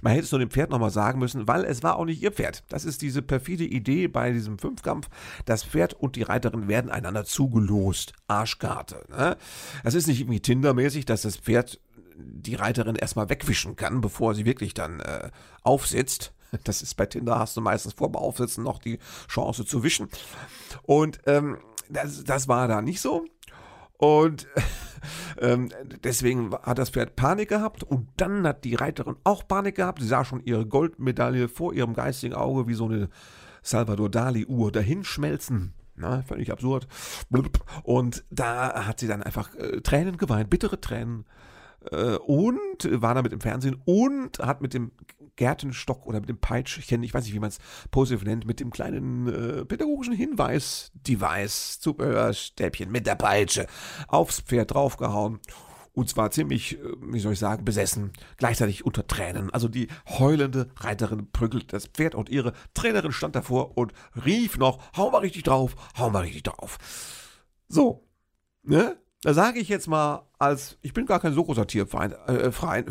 Man 0.01 0.13
hätte 0.13 0.25
es 0.25 0.31
nur 0.31 0.39
dem 0.39 0.51
Pferd 0.51 0.69
nochmal 0.69 0.91
sagen 0.91 1.17
müssen, 1.17 1.47
weil 1.47 1.65
es 1.65 1.81
war 1.81 1.95
auch 1.95 2.05
nicht 2.05 2.21
ihr 2.21 2.31
Pferd. 2.31 2.63
Das 2.69 2.85
ist 2.85 3.01
diese 3.01 3.23
perfide 3.23 3.63
Idee 3.63 4.07
bei 4.07 4.31
diesem 4.31 4.59
Fünfkampf. 4.59 5.09
Das 5.45 5.63
Pferd 5.63 5.95
und 5.95 6.15
die 6.15 6.21
Reiterin 6.21 6.67
werden 6.67 6.91
einander 6.91 7.25
zugelost. 7.25 8.13
Arschkarte. 8.27 9.05
Ne? 9.09 9.37
Das 9.83 9.95
ist 9.95 10.07
nicht 10.07 10.19
irgendwie 10.19 10.39
Tindermäßig, 10.39 11.05
dass 11.05 11.23
das 11.23 11.37
Pferd 11.37 11.79
die 12.15 12.55
Reiterin 12.55 12.95
erstmal 12.95 13.29
wegwischen 13.29 13.75
kann, 13.75 14.01
bevor 14.01 14.35
sie 14.35 14.45
wirklich 14.45 14.75
dann 14.75 14.99
äh, 14.99 15.31
aufsitzt. 15.63 16.33
Das 16.63 16.81
ist 16.81 16.95
bei 16.95 17.05
Tinder, 17.05 17.39
hast 17.39 17.57
du 17.57 17.61
meistens 17.61 17.93
vor 17.93 18.15
Aufsitzen 18.15 18.63
noch 18.63 18.79
die 18.79 18.99
Chance 19.27 19.65
zu 19.65 19.83
wischen. 19.83 20.07
Und 20.83 21.19
ähm, 21.25 21.57
das, 21.89 22.23
das 22.23 22.47
war 22.47 22.67
da 22.67 22.81
nicht 22.81 23.01
so. 23.01 23.25
Und 23.97 24.47
ähm, 25.39 25.69
deswegen 26.03 26.53
hat 26.53 26.77
das 26.77 26.91
Pferd 26.91 27.15
Panik 27.15 27.49
gehabt 27.49 27.83
und 27.83 28.09
dann 28.17 28.45
hat 28.47 28.63
die 28.63 28.75
Reiterin 28.75 29.15
auch 29.23 29.47
Panik 29.47 29.75
gehabt. 29.75 30.01
Sie 30.01 30.07
sah 30.07 30.23
schon 30.23 30.43
ihre 30.45 30.65
Goldmedaille 30.65 31.47
vor 31.47 31.73
ihrem 31.73 31.93
geistigen 31.93 32.35
Auge 32.35 32.67
wie 32.67 32.73
so 32.73 32.85
eine 32.85 33.09
Salvador 33.61 34.09
Dali-Uhr 34.09 34.71
dahinschmelzen. 34.71 35.73
Na, 35.95 36.21
völlig 36.21 36.51
absurd. 36.51 36.87
Und 37.81 38.23
da 38.29 38.85
hat 38.85 38.99
sie 38.99 39.07
dann 39.07 39.23
einfach 39.23 39.55
äh, 39.55 39.81
Tränen 39.81 40.17
geweint, 40.17 40.49
bittere 40.49 40.79
Tränen. 40.79 41.25
Äh, 41.91 42.17
und 42.17 43.01
war 43.01 43.15
damit 43.15 43.33
im 43.33 43.41
Fernsehen 43.41 43.81
und 43.85 44.39
hat 44.39 44.61
mit 44.61 44.73
dem 44.73 44.91
Gärtenstock 45.35 46.05
oder 46.05 46.19
mit 46.19 46.29
dem 46.29 46.39
Peitschchen, 46.39 47.03
ich 47.03 47.13
weiß 47.13 47.23
nicht, 47.23 47.33
wie 47.33 47.39
man 47.39 47.49
es 47.49 47.59
positiv 47.91 48.25
nennt, 48.25 48.45
mit 48.45 48.59
dem 48.59 48.71
kleinen 48.71 49.27
äh, 49.27 49.65
pädagogischen 49.65 50.13
Hinweis-Device, 50.13 51.79
Zubehörstäbchen 51.79 52.91
mit 52.91 53.07
der 53.07 53.15
Peitsche 53.15 53.67
aufs 54.07 54.41
Pferd 54.41 54.73
draufgehauen. 54.73 55.39
Und 55.93 56.09
zwar 56.09 56.29
ziemlich, 56.31 56.79
äh, 56.79 56.93
wie 57.01 57.19
soll 57.19 57.33
ich 57.33 57.39
sagen, 57.39 57.65
besessen, 57.65 58.11
gleichzeitig 58.37 58.85
unter 58.85 59.07
Tränen. 59.07 59.51
Also 59.51 59.67
die 59.67 59.87
heulende 60.07 60.69
Reiterin 60.75 61.31
prügelt 61.31 61.71
das 61.71 61.87
Pferd 61.87 62.15
und 62.15 62.29
ihre 62.29 62.53
Trainerin 62.73 63.11
stand 63.11 63.35
davor 63.35 63.77
und 63.77 63.93
rief 64.25 64.57
noch, 64.57 64.79
hau 64.97 65.11
mal 65.11 65.19
richtig 65.19 65.43
drauf, 65.43 65.75
hau 65.97 66.09
mal 66.09 66.23
richtig 66.23 66.43
drauf. 66.43 66.77
So, 67.67 68.07
ne? 68.63 68.97
Da 69.23 69.33
sage 69.33 69.59
ich 69.59 69.67
jetzt 69.67 69.87
mal, 69.87 70.27
als 70.37 70.77
ich 70.83 70.93
bin 70.93 71.07
gar 71.07 71.19
kein 71.19 71.33
so 71.33 71.43
großer 71.43 71.65
Tierfeind, 71.65 72.13
äh, 72.27 72.51
Freund, 72.51 72.87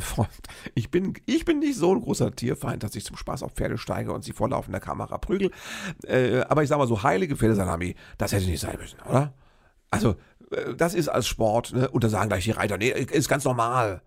ich 0.74 0.90
bin, 0.90 1.14
ich 1.24 1.44
bin 1.44 1.60
nicht 1.60 1.78
so 1.78 1.94
ein 1.94 2.00
großer 2.00 2.34
Tierfeind, 2.34 2.82
dass 2.82 2.96
ich 2.96 3.04
zum 3.04 3.16
Spaß 3.16 3.44
auf 3.44 3.52
Pferde 3.52 3.78
steige 3.78 4.12
und 4.12 4.24
sie 4.24 4.32
vor 4.32 4.48
laufender 4.48 4.80
Kamera 4.80 5.18
prügel. 5.18 5.52
Äh, 6.04 6.40
aber 6.48 6.62
ich 6.64 6.68
sage 6.68 6.80
mal 6.80 6.88
so, 6.88 7.02
heilige 7.02 7.36
Pferdesalami, 7.36 7.94
das 8.18 8.32
hätte 8.32 8.46
nicht 8.46 8.60
sein 8.60 8.76
müssen, 8.78 8.98
oder? 9.08 9.34
Also, 9.90 10.16
äh, 10.50 10.74
das 10.74 10.94
ist 10.94 11.08
als 11.08 11.28
Sport, 11.28 11.72
ne? 11.72 11.88
Und 11.90 12.02
da 12.02 12.08
sagen 12.08 12.28
gleich 12.28 12.44
die 12.44 12.50
Reiter, 12.50 12.76
nee, 12.76 12.90
ist 12.90 13.28
ganz 13.28 13.44
normal. 13.44 14.02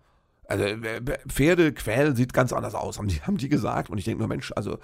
Also, 0.46 0.64
äh, 0.64 1.00
Pferde 1.26 1.72
quälen 1.72 2.16
sieht 2.16 2.34
ganz 2.34 2.52
anders 2.52 2.74
aus, 2.74 2.98
haben 2.98 3.08
die, 3.08 3.22
haben 3.22 3.38
die 3.38 3.48
gesagt. 3.48 3.88
Und 3.88 3.96
ich 3.96 4.04
denke 4.04 4.18
nur, 4.18 4.28
Mensch, 4.28 4.52
also, 4.54 4.78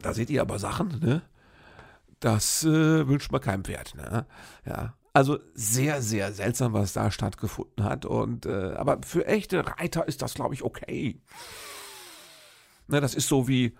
da 0.00 0.12
seht 0.14 0.30
ihr 0.30 0.40
aber 0.42 0.58
Sachen, 0.58 0.98
ne? 1.00 1.22
Das 2.18 2.64
äh, 2.64 3.06
wünscht 3.06 3.30
man 3.30 3.40
keinem 3.40 3.64
Pferd, 3.64 3.94
ne? 3.94 4.26
Ja. 4.64 4.94
Also 5.14 5.38
sehr, 5.54 6.00
sehr 6.00 6.32
seltsam, 6.32 6.72
was 6.72 6.94
da 6.94 7.10
stattgefunden 7.10 7.84
hat. 7.84 8.06
Und 8.06 8.46
äh, 8.46 8.74
aber 8.76 9.00
für 9.04 9.26
echte 9.26 9.66
Reiter 9.66 10.08
ist 10.08 10.22
das, 10.22 10.34
glaube 10.34 10.54
ich, 10.54 10.62
okay. 10.62 11.20
Ne, 12.88 13.00
das 13.00 13.14
ist 13.14 13.28
so 13.28 13.46
wie, 13.46 13.76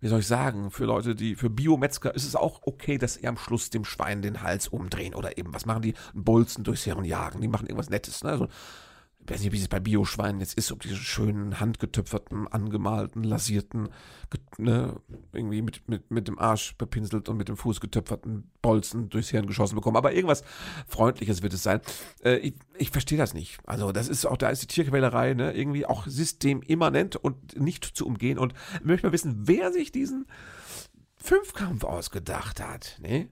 wie 0.00 0.08
soll 0.08 0.20
ich 0.20 0.26
sagen, 0.26 0.70
für 0.70 0.84
Leute, 0.84 1.14
die, 1.14 1.36
für 1.36 1.48
Biometzger 1.48 2.14
ist 2.14 2.26
es 2.26 2.36
auch 2.36 2.60
okay, 2.64 2.98
dass 2.98 3.14
sie 3.14 3.26
am 3.26 3.38
Schluss 3.38 3.70
dem 3.70 3.86
Schwein 3.86 4.20
den 4.20 4.42
Hals 4.42 4.68
umdrehen 4.68 5.14
oder 5.14 5.38
eben, 5.38 5.54
was 5.54 5.64
machen 5.64 5.82
die? 5.82 5.94
Bolzen 6.12 6.64
durchs 6.64 6.84
Hirn 6.84 7.04
jagen. 7.04 7.40
Die 7.40 7.48
machen 7.48 7.66
irgendwas 7.66 7.88
Nettes. 7.88 8.22
Ne? 8.22 8.30
Also, 8.30 8.48
ich 9.24 9.30
weiß 9.30 9.40
nicht, 9.40 9.52
wie 9.52 9.58
es 9.58 9.68
bei 9.68 9.80
Bioschweinen 9.80 10.40
jetzt 10.40 10.58
ist, 10.58 10.70
ob 10.70 10.82
diese 10.82 10.96
schönen, 10.96 11.58
handgetöpferten, 11.58 12.46
angemalten, 12.46 13.24
lasierten, 13.24 13.88
ne, 14.58 15.00
irgendwie 15.32 15.62
mit, 15.62 15.88
mit, 15.88 16.10
mit 16.10 16.28
dem 16.28 16.38
Arsch 16.38 16.76
bepinselt 16.76 17.30
und 17.30 17.38
mit 17.38 17.48
dem 17.48 17.56
Fuß 17.56 17.80
getöpferten 17.80 18.50
Bolzen 18.60 19.08
durchs 19.08 19.30
Hirn 19.30 19.46
geschossen 19.46 19.76
bekommen. 19.76 19.96
Aber 19.96 20.12
irgendwas 20.12 20.44
Freundliches 20.86 21.42
wird 21.42 21.54
es 21.54 21.62
sein. 21.62 21.80
Äh, 22.22 22.36
ich 22.36 22.54
ich 22.76 22.90
verstehe 22.90 23.16
das 23.16 23.32
nicht. 23.32 23.58
Also, 23.66 23.92
das 23.92 24.08
ist 24.08 24.26
auch, 24.26 24.36
da 24.36 24.50
ist 24.50 24.62
die 24.62 24.66
Tierquälerei 24.66 25.32
ne, 25.32 25.56
irgendwie 25.56 25.86
auch 25.86 26.06
systemimmanent 26.06 27.16
und 27.16 27.58
nicht 27.58 27.84
zu 27.84 28.06
umgehen. 28.06 28.38
Und 28.38 28.52
ich 28.74 28.84
möchte 28.84 29.06
mal 29.06 29.12
wissen, 29.12 29.46
wer 29.46 29.72
sich 29.72 29.90
diesen 29.90 30.26
Fünfkampf 31.16 31.84
ausgedacht 31.84 32.60
hat. 32.60 32.98
Ne? 33.00 33.28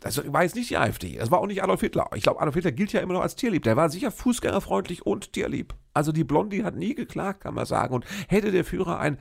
Das 0.00 0.32
war 0.32 0.42
jetzt 0.42 0.54
nicht 0.56 0.70
die 0.70 0.76
AfD, 0.76 1.16
das 1.16 1.30
war 1.30 1.40
auch 1.40 1.46
nicht 1.46 1.62
Adolf 1.62 1.80
Hitler. 1.80 2.08
Ich 2.14 2.22
glaube, 2.22 2.40
Adolf 2.40 2.54
Hitler 2.54 2.72
gilt 2.72 2.92
ja 2.92 3.00
immer 3.00 3.14
noch 3.14 3.22
als 3.22 3.36
tierlieb. 3.36 3.64
Der 3.64 3.76
war 3.76 3.90
sicher 3.90 4.10
fußgängerfreundlich 4.10 5.04
und 5.04 5.32
tierlieb. 5.32 5.74
Also 5.96 6.12
die 6.12 6.24
Blondie 6.24 6.62
hat 6.62 6.76
nie 6.76 6.94
geklagt, 6.94 7.40
kann 7.40 7.54
man 7.54 7.64
sagen. 7.64 7.94
Und 7.94 8.04
hätte 8.28 8.52
der 8.52 8.64
Führer 8.64 9.00
ein 9.00 9.16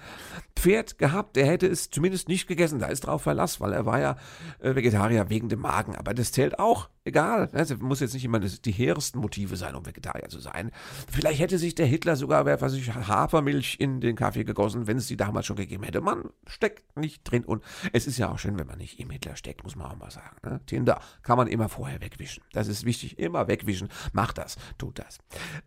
Pferd 0.58 0.98
gehabt, 0.98 1.38
der 1.38 1.46
hätte 1.46 1.68
es 1.68 1.90
zumindest 1.90 2.28
nicht 2.28 2.48
gegessen. 2.48 2.80
Da 2.80 2.88
ist 2.88 3.02
drauf 3.02 3.22
Verlass, 3.22 3.62
weil 3.62 3.72
er 3.72 3.86
war 3.86 4.00
ja 4.00 4.18
äh, 4.60 4.76
Vegetarier 4.76 5.30
wegen 5.30 5.48
dem 5.48 5.62
Magen. 5.62 5.96
Aber 5.96 6.14
das 6.14 6.34
zählt 6.34 6.60
auch. 6.60 6.90
Egal. 7.08 7.50
Ne? 7.54 7.66
muss 7.82 8.00
jetzt 8.00 8.14
nicht 8.16 8.26
immer 8.26 8.40
die 8.40 8.72
hehrsten 8.72 9.22
Motive 9.22 9.56
sein, 9.58 9.76
um 9.76 9.86
Vegetarier 9.86 10.28
zu 10.28 10.40
sein. 10.40 10.72
Vielleicht 11.10 11.40
hätte 11.40 11.60
sich 11.60 11.76
der 11.76 11.86
Hitler 11.86 12.16
sogar, 12.16 12.46
was 12.60 12.74
ich, 12.74 12.94
Hafermilch 12.94 13.78
in 13.80 14.02
den 14.02 14.16
Kaffee 14.16 14.44
gegossen, 14.44 14.88
wenn 14.88 14.98
es 14.98 15.08
die 15.08 15.16
damals 15.16 15.46
schon 15.46 15.56
gegeben 15.56 15.84
hätte. 15.84 16.02
Man 16.02 16.30
steckt 16.48 16.98
nicht 16.98 17.24
drin. 17.24 17.46
Und 17.46 17.64
es 17.94 18.08
ist 18.08 18.18
ja 18.18 18.32
auch 18.32 18.40
schön, 18.40 18.58
wenn 18.58 18.68
man 18.68 18.80
nicht 18.80 19.00
im 19.00 19.12
Hitler 19.12 19.36
steckt, 19.36 19.64
muss 19.64 19.76
man 19.76 19.92
auch 19.92 19.98
mal 19.98 20.12
sagen. 20.12 20.36
Ne? 20.44 20.60
Tinder 20.66 21.00
kann 21.22 21.38
man 21.38 21.48
immer 21.48 21.70
vorher 21.70 22.02
wegwischen. 22.02 22.44
Das 22.52 22.68
ist 22.68 22.86
wichtig. 22.86 23.18
Immer 23.20 23.48
wegwischen. 23.48 23.88
Macht 24.12 24.40
das. 24.40 24.58
Tut 24.78 25.00
das. 25.00 25.20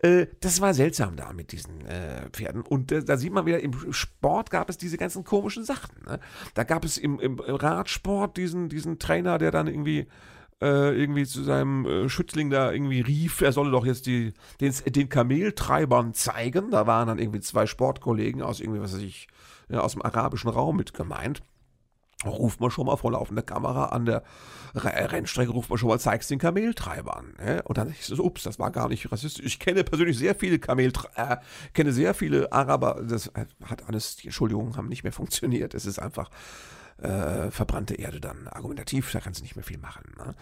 Äh, 0.03 0.27
das 0.41 0.61
war 0.61 0.75
seltsam 0.75 0.98
seltsam 0.99 1.17
da 1.17 1.33
mit 1.33 1.53
diesen 1.53 1.87
äh, 1.87 2.29
Pferden. 2.31 2.63
Und 2.63 2.93
äh, 2.93 3.05
da 3.05 3.17
sieht 3.17 3.33
man 3.33 3.47
wieder, 3.47 3.61
im 3.61 3.73
Sport 3.93 4.51
gab 4.51 4.69
es 4.69 4.77
diese 4.77 4.99
ganzen 4.99 5.25
komischen 5.25 5.65
Sachen. 5.65 5.95
Ne? 6.07 6.19
Da 6.55 6.65
gab 6.65 6.85
es 6.85 6.99
im, 6.99 7.21
im, 7.21 7.39
Radsport 7.39 8.37
diesen, 8.37 8.69
diesen 8.69 8.99
Trainer, 8.99 9.39
der 9.39 9.51
dann 9.51 9.69
irgendwie 9.69 10.07
äh, 10.61 11.01
irgendwie 11.01 11.25
zu 11.25 11.45
seinem 11.45 11.87
äh, 11.87 12.09
Schützling 12.09 12.51
da 12.51 12.73
irgendwie 12.73 13.01
rief, 13.01 13.41
er 13.41 13.53
solle 13.53 13.71
doch 13.71 13.87
jetzt 13.87 14.07
die, 14.07 14.35
den, 14.61 14.75
den 14.87 15.09
Kameltreibern 15.09 16.15
zeigen. 16.15 16.71
Da 16.71 16.87
waren 16.87 17.07
dann 17.07 17.19
irgendwie 17.19 17.41
zwei 17.41 17.67
Sportkollegen 17.67 18.43
aus 18.43 18.61
irgendwie, 18.61 18.81
was 18.81 18.95
weiß 18.95 19.03
ich, 19.03 19.29
ja, 19.69 19.81
aus 19.81 19.93
dem 19.93 20.03
arabischen 20.03 20.51
Raum 20.51 20.77
mit 20.77 20.95
gemeint 20.95 21.43
ruft 22.25 22.61
man 22.61 22.71
schon 22.71 22.87
mal 22.87 22.97
vor 22.97 23.13
laufender 23.13 23.43
Kamera 23.43 23.87
an 23.87 24.05
der 24.05 24.23
Rennstrecke, 24.75 25.53
ruft 25.53 25.71
man 25.71 25.79
schon 25.79 25.89
mal, 25.89 26.01
zeigst 26.01 26.31
den 26.31 26.39
Kameltreiber 26.39 27.17
an. 27.17 27.35
Ne? 27.39 27.63
Und 27.65 27.79
dann 27.79 27.91
ist 27.91 28.11
es, 28.11 28.19
ups, 28.19 28.43
das 28.43 28.59
war 28.59 28.71
gar 28.71 28.89
nicht 28.89 29.11
rassistisch. 29.11 29.45
Ich 29.45 29.59
kenne 29.59 29.85
persönlich 29.85 30.19
sehr 30.19 30.35
viele 30.35 30.59
Kameltreiber, 30.59 31.33
äh, 31.33 31.37
kenne 31.75 31.93
sehr 31.93 32.15
viele 32.15 32.53
Araber, 32.53 33.03
das 33.09 33.31
hat 33.65 33.89
alles, 33.89 34.17
die 34.17 34.27
Entschuldigungen 34.27 34.77
haben 34.77 34.89
nicht 34.89 35.05
mehr 35.05 35.13
funktioniert. 35.13 35.75
Es 35.75 35.87
ist 35.87 35.99
einfach 35.99 36.31
äh, 36.99 37.51
verbrannte 37.51 37.95
Erde 37.95 38.21
dann 38.21 38.49
argumentativ, 38.49 39.11
da 39.13 39.21
kannst 39.21 39.41
du 39.41 39.45
nicht 39.45 39.55
mehr 39.55 39.65
viel 39.65 39.79
machen. 39.79 40.03
Ne? 40.19 40.35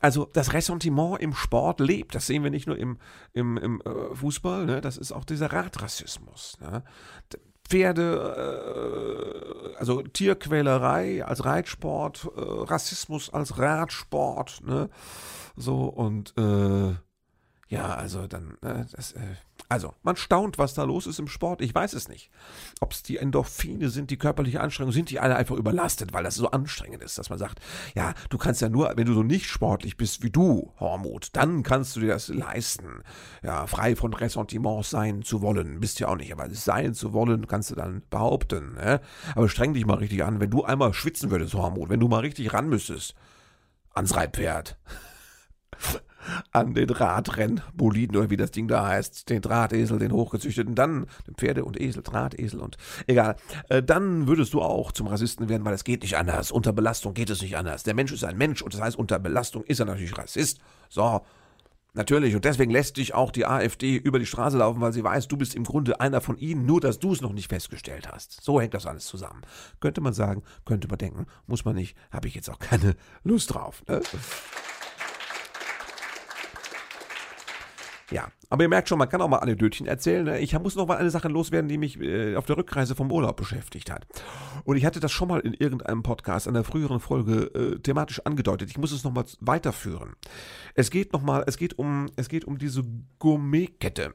Also 0.00 0.26
das 0.32 0.52
Ressentiment 0.52 1.20
im 1.20 1.34
Sport 1.34 1.80
lebt. 1.80 2.14
Das 2.14 2.26
sehen 2.26 2.44
wir 2.44 2.50
nicht 2.50 2.66
nur 2.66 2.78
im, 2.78 2.98
im, 3.32 3.56
im 3.58 3.82
äh, 3.82 4.14
Fußball, 4.14 4.64
ne? 4.64 4.80
das 4.80 4.96
ist 4.96 5.12
auch 5.12 5.24
dieser 5.24 5.52
Radrassismus. 5.52 6.56
Ne? 6.60 6.82
Pferde, 7.68 9.72
äh, 9.74 9.78
also 9.78 10.02
Tierquälerei 10.02 11.24
als 11.24 11.44
Reitsport, 11.44 12.28
äh, 12.36 12.40
Rassismus 12.40 13.32
als 13.32 13.58
Radsport, 13.58 14.60
ne? 14.64 14.88
So 15.56 15.84
und 15.84 16.34
äh, 16.38 16.94
ja, 17.68 17.94
also 17.94 18.26
dann, 18.26 18.56
äh, 18.62 18.84
das, 18.92 19.12
äh, 19.12 19.20
Also, 19.70 19.94
man 20.02 20.16
staunt, 20.16 20.56
was 20.56 20.72
da 20.72 20.84
los 20.84 21.06
ist 21.06 21.18
im 21.18 21.28
Sport. 21.28 21.60
Ich 21.60 21.74
weiß 21.74 21.92
es 21.92 22.08
nicht. 22.08 22.30
Ob 22.80 22.92
es 22.92 23.02
die 23.02 23.18
Endorphine 23.18 23.90
sind, 23.90 24.10
die 24.10 24.16
körperliche 24.16 24.62
Anstrengung, 24.62 24.92
sind 24.92 25.10
die 25.10 25.20
alle 25.20 25.36
einfach 25.36 25.56
überlastet, 25.56 26.14
weil 26.14 26.24
das 26.24 26.36
so 26.36 26.50
anstrengend 26.50 27.02
ist, 27.02 27.18
dass 27.18 27.28
man 27.28 27.38
sagt, 27.38 27.60
ja, 27.94 28.14
du 28.30 28.38
kannst 28.38 28.62
ja 28.62 28.70
nur, 28.70 28.90
wenn 28.96 29.06
du 29.06 29.12
so 29.12 29.22
nicht 29.22 29.46
sportlich 29.46 29.98
bist 29.98 30.22
wie 30.22 30.30
du, 30.30 30.72
Hormut, 30.80 31.28
dann 31.34 31.62
kannst 31.62 31.94
du 31.96 32.00
dir 32.00 32.08
das 32.08 32.28
leisten. 32.28 33.02
Ja, 33.42 33.66
frei 33.66 33.94
von 33.94 34.14
Ressentiments 34.14 34.88
sein 34.88 35.22
zu 35.22 35.42
wollen. 35.42 35.80
Bist 35.80 36.00
ja 36.00 36.08
auch 36.08 36.16
nicht, 36.16 36.32
aber 36.32 36.48
sein 36.50 36.94
zu 36.94 37.12
wollen, 37.12 37.46
kannst 37.46 37.70
du 37.70 37.74
dann 37.74 38.02
behaupten. 38.08 38.72
Ne? 38.74 39.02
Aber 39.34 39.50
streng 39.50 39.74
dich 39.74 39.84
mal 39.84 39.98
richtig 39.98 40.24
an. 40.24 40.40
Wenn 40.40 40.50
du 40.50 40.64
einmal 40.64 40.94
schwitzen 40.94 41.30
würdest, 41.30 41.52
Hormut, 41.52 41.90
wenn 41.90 42.00
du 42.00 42.08
mal 42.08 42.20
richtig 42.20 42.54
ran 42.54 42.70
müsstest, 42.70 43.14
ans 43.92 44.16
Reitpferd 44.16 44.78
an 46.52 46.74
den 46.74 46.90
Radrennboliden 46.90 48.16
oder 48.16 48.30
wie 48.30 48.36
das 48.36 48.50
Ding 48.50 48.68
da 48.68 48.86
heißt, 48.86 49.28
den 49.28 49.42
Drahtesel, 49.42 49.98
den 49.98 50.12
hochgezüchteten, 50.12 50.74
dann 50.74 51.06
Pferde 51.36 51.64
und 51.64 51.80
Esel, 51.80 52.02
Drahtesel 52.02 52.60
und 52.60 52.76
egal, 53.06 53.36
äh, 53.68 53.82
dann 53.82 54.26
würdest 54.26 54.54
du 54.54 54.62
auch 54.62 54.92
zum 54.92 55.06
Rassisten 55.06 55.48
werden, 55.48 55.64
weil 55.64 55.74
es 55.74 55.84
geht 55.84 56.02
nicht 56.02 56.16
anders. 56.16 56.50
Unter 56.50 56.72
Belastung 56.72 57.14
geht 57.14 57.30
es 57.30 57.42
nicht 57.42 57.56
anders. 57.56 57.82
Der 57.82 57.94
Mensch 57.94 58.12
ist 58.12 58.24
ein 58.24 58.36
Mensch 58.36 58.62
und 58.62 58.74
das 58.74 58.80
heißt, 58.80 58.96
unter 58.96 59.18
Belastung 59.18 59.64
ist 59.64 59.80
er 59.80 59.86
natürlich 59.86 60.16
Rassist. 60.16 60.60
So, 60.88 61.22
Natürlich, 61.94 62.36
und 62.36 62.44
deswegen 62.44 62.70
lässt 62.70 62.96
dich 62.98 63.14
auch 63.14 63.32
die 63.32 63.44
AfD 63.44 63.96
über 63.96 64.20
die 64.20 64.26
Straße 64.26 64.58
laufen, 64.58 64.80
weil 64.80 64.92
sie 64.92 65.02
weiß, 65.02 65.26
du 65.26 65.36
bist 65.36 65.56
im 65.56 65.64
Grunde 65.64 66.00
einer 66.00 66.20
von 66.20 66.38
ihnen, 66.38 66.64
nur 66.64 66.80
dass 66.80 67.00
du 67.00 67.12
es 67.12 67.22
noch 67.22 67.32
nicht 67.32 67.48
festgestellt 67.48 68.08
hast. 68.12 68.40
So 68.40 68.60
hängt 68.60 68.74
das 68.74 68.86
alles 68.86 69.06
zusammen. 69.06 69.42
Könnte 69.80 70.00
man 70.00 70.12
sagen, 70.12 70.44
könnte 70.64 70.86
man 70.86 70.98
denken, 70.98 71.26
muss 71.48 71.64
man 71.64 71.74
nicht, 71.74 71.96
habe 72.12 72.28
ich 72.28 72.36
jetzt 72.36 72.50
auch 72.50 72.58
keine 72.60 72.94
Lust 73.24 73.54
drauf. 73.54 73.82
Ne? 73.88 74.00
Ja, 78.10 78.28
aber 78.48 78.62
ihr 78.62 78.68
merkt 78.68 78.88
schon, 78.88 78.98
man 78.98 79.08
kann 79.08 79.20
auch 79.20 79.28
mal 79.28 79.38
Anekdötchen 79.38 79.86
erzählen. 79.86 80.24
Ne? 80.24 80.38
Ich 80.40 80.58
muss 80.58 80.76
noch 80.76 80.86
mal 80.86 80.96
eine 80.96 81.10
Sache 81.10 81.28
loswerden, 81.28 81.68
die 81.68 81.76
mich 81.76 82.00
äh, 82.00 82.36
auf 82.36 82.46
der 82.46 82.56
Rückreise 82.56 82.94
vom 82.94 83.12
Urlaub 83.12 83.36
beschäftigt 83.36 83.90
hat. 83.90 84.06
Und 84.64 84.78
ich 84.78 84.86
hatte 84.86 85.00
das 85.00 85.12
schon 85.12 85.28
mal 85.28 85.40
in 85.40 85.52
irgendeinem 85.52 86.02
Podcast, 86.02 86.46
in 86.46 86.56
einer 86.56 86.64
früheren 86.64 87.00
Folge, 87.00 87.50
äh, 87.54 87.78
thematisch 87.80 88.20
angedeutet. 88.24 88.70
Ich 88.70 88.78
muss 88.78 88.92
es 88.92 89.04
noch 89.04 89.12
mal 89.12 89.24
weiterführen. 89.40 90.14
Es 90.74 90.90
geht 90.90 91.12
noch 91.12 91.22
mal, 91.22 91.44
es 91.46 91.58
geht 91.58 91.78
um, 91.78 92.06
es 92.16 92.28
geht 92.28 92.46
um 92.46 92.56
diese 92.56 92.82
Gourmetkette. 93.18 94.14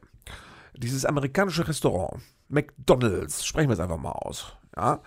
Dieses 0.76 1.04
amerikanische 1.04 1.68
Restaurant. 1.68 2.20
McDonalds. 2.48 3.46
Sprechen 3.46 3.68
wir 3.68 3.74
es 3.74 3.80
einfach 3.80 3.98
mal 3.98 4.10
aus. 4.10 4.56
Ja. 4.76 5.02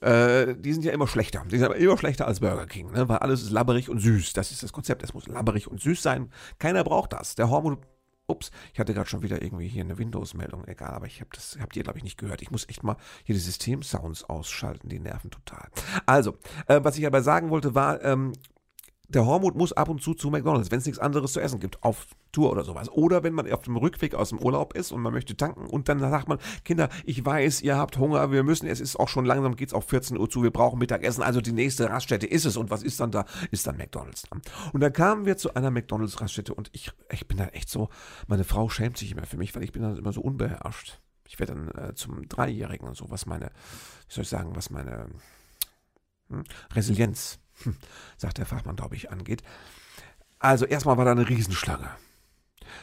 Äh, 0.00 0.54
die 0.56 0.72
sind 0.72 0.84
ja 0.84 0.92
immer 0.92 1.06
schlechter. 1.06 1.44
Die 1.50 1.56
sind 1.56 1.64
aber 1.64 1.76
immer 1.76 1.98
schlechter 1.98 2.26
als 2.26 2.40
Burger 2.40 2.66
King, 2.66 2.92
ne? 2.92 3.08
weil 3.08 3.18
alles 3.18 3.42
ist 3.42 3.50
labberig 3.50 3.88
und 3.88 3.98
süß. 3.98 4.32
Das 4.32 4.50
ist 4.50 4.62
das 4.62 4.72
Konzept. 4.72 5.02
Es 5.02 5.14
muss 5.14 5.26
labberig 5.26 5.68
und 5.68 5.80
süß 5.80 6.02
sein. 6.02 6.30
Keiner 6.58 6.84
braucht 6.84 7.12
das. 7.12 7.34
Der 7.34 7.50
Hormon. 7.50 7.78
Ups, 8.30 8.50
ich 8.74 8.78
hatte 8.78 8.92
gerade 8.92 9.08
schon 9.08 9.22
wieder 9.22 9.40
irgendwie 9.40 9.68
hier 9.68 9.82
eine 9.82 9.96
Windows-Meldung. 9.96 10.66
Egal, 10.66 10.90
aber 10.90 11.06
ich 11.06 11.20
habe 11.20 11.30
das, 11.32 11.56
habt 11.62 11.74
ihr 11.76 11.82
glaube 11.82 11.96
ich 11.96 12.04
nicht 12.04 12.18
gehört. 12.18 12.42
Ich 12.42 12.50
muss 12.50 12.68
echt 12.68 12.82
mal 12.82 12.98
hier 13.24 13.34
die 13.34 13.40
System-Sounds 13.40 14.24
ausschalten. 14.24 14.90
Die 14.90 14.98
nerven 14.98 15.30
total. 15.30 15.66
Also, 16.04 16.36
äh, 16.66 16.80
was 16.82 16.98
ich 16.98 17.06
aber 17.06 17.22
sagen 17.22 17.48
wollte, 17.48 17.74
war, 17.74 18.04
ähm, 18.04 18.34
der 19.08 19.24
Hormut 19.24 19.56
muss 19.56 19.72
ab 19.72 19.88
und 19.88 20.02
zu 20.02 20.12
zu 20.12 20.28
McDonalds, 20.28 20.70
wenn 20.70 20.80
es 20.80 20.86
nichts 20.86 20.98
anderes 20.98 21.32
zu 21.32 21.40
essen 21.40 21.60
gibt, 21.60 21.82
auf 21.82 22.08
Tour 22.30 22.52
oder 22.52 22.62
sowas. 22.62 22.90
Oder 22.90 23.22
wenn 23.22 23.32
man 23.32 23.50
auf 23.50 23.62
dem 23.62 23.76
Rückweg 23.76 24.14
aus 24.14 24.28
dem 24.28 24.38
Urlaub 24.38 24.74
ist 24.74 24.92
und 24.92 25.00
man 25.00 25.14
möchte 25.14 25.34
tanken 25.34 25.66
und 25.66 25.88
dann 25.88 25.98
sagt 25.98 26.28
man, 26.28 26.38
Kinder, 26.62 26.90
ich 27.06 27.24
weiß, 27.24 27.62
ihr 27.62 27.76
habt 27.78 27.96
Hunger, 27.96 28.30
wir 28.30 28.42
müssen, 28.42 28.66
es 28.66 28.80
ist 28.80 28.96
auch 28.96 29.08
schon 29.08 29.24
langsam, 29.24 29.56
geht 29.56 29.68
es 29.68 29.74
auf 29.74 29.86
14 29.86 30.18
Uhr 30.18 30.28
zu, 30.28 30.42
wir 30.42 30.50
brauchen 30.50 30.78
Mittagessen, 30.78 31.22
also 31.22 31.40
die 31.40 31.52
nächste 31.52 31.88
Raststätte 31.88 32.26
ist 32.26 32.44
es. 32.44 32.58
Und 32.58 32.70
was 32.70 32.82
ist 32.82 33.00
dann 33.00 33.10
da? 33.10 33.24
Ist 33.50 33.66
dann 33.66 33.78
McDonalds. 33.78 34.24
Und 34.72 34.80
dann 34.80 34.92
kamen 34.92 35.24
wir 35.24 35.38
zu 35.38 35.54
einer 35.54 35.70
McDonalds-Raststätte 35.70 36.52
und 36.52 36.68
ich, 36.72 36.92
ich 37.10 37.26
bin 37.26 37.38
da 37.38 37.46
echt 37.46 37.70
so, 37.70 37.88
meine 38.26 38.44
Frau 38.44 38.68
schämt 38.68 38.98
sich 38.98 39.12
immer 39.12 39.24
für 39.24 39.38
mich, 39.38 39.54
weil 39.56 39.64
ich 39.64 39.72
bin 39.72 39.82
dann 39.82 39.96
immer 39.96 40.12
so 40.12 40.20
unbeherrscht. 40.20 41.00
Ich 41.26 41.38
werde 41.38 41.54
dann 41.54 41.90
äh, 41.90 41.94
zum 41.94 42.28
Dreijährigen 42.28 42.86
und 42.86 42.96
so, 42.96 43.10
was 43.10 43.24
meine, 43.24 43.46
wie 44.08 44.14
soll 44.14 44.22
ich 44.22 44.28
sagen, 44.28 44.54
was 44.54 44.68
meine 44.68 45.06
hm, 46.28 46.44
Resilienz 46.74 47.38
sagt 48.16 48.38
der 48.38 48.46
Fachmann, 48.46 48.76
glaube 48.76 48.96
ich, 48.96 49.10
angeht. 49.10 49.42
Also 50.38 50.66
erstmal 50.66 50.96
war 50.96 51.04
da 51.04 51.12
eine 51.12 51.28
Riesenschlange. 51.28 51.90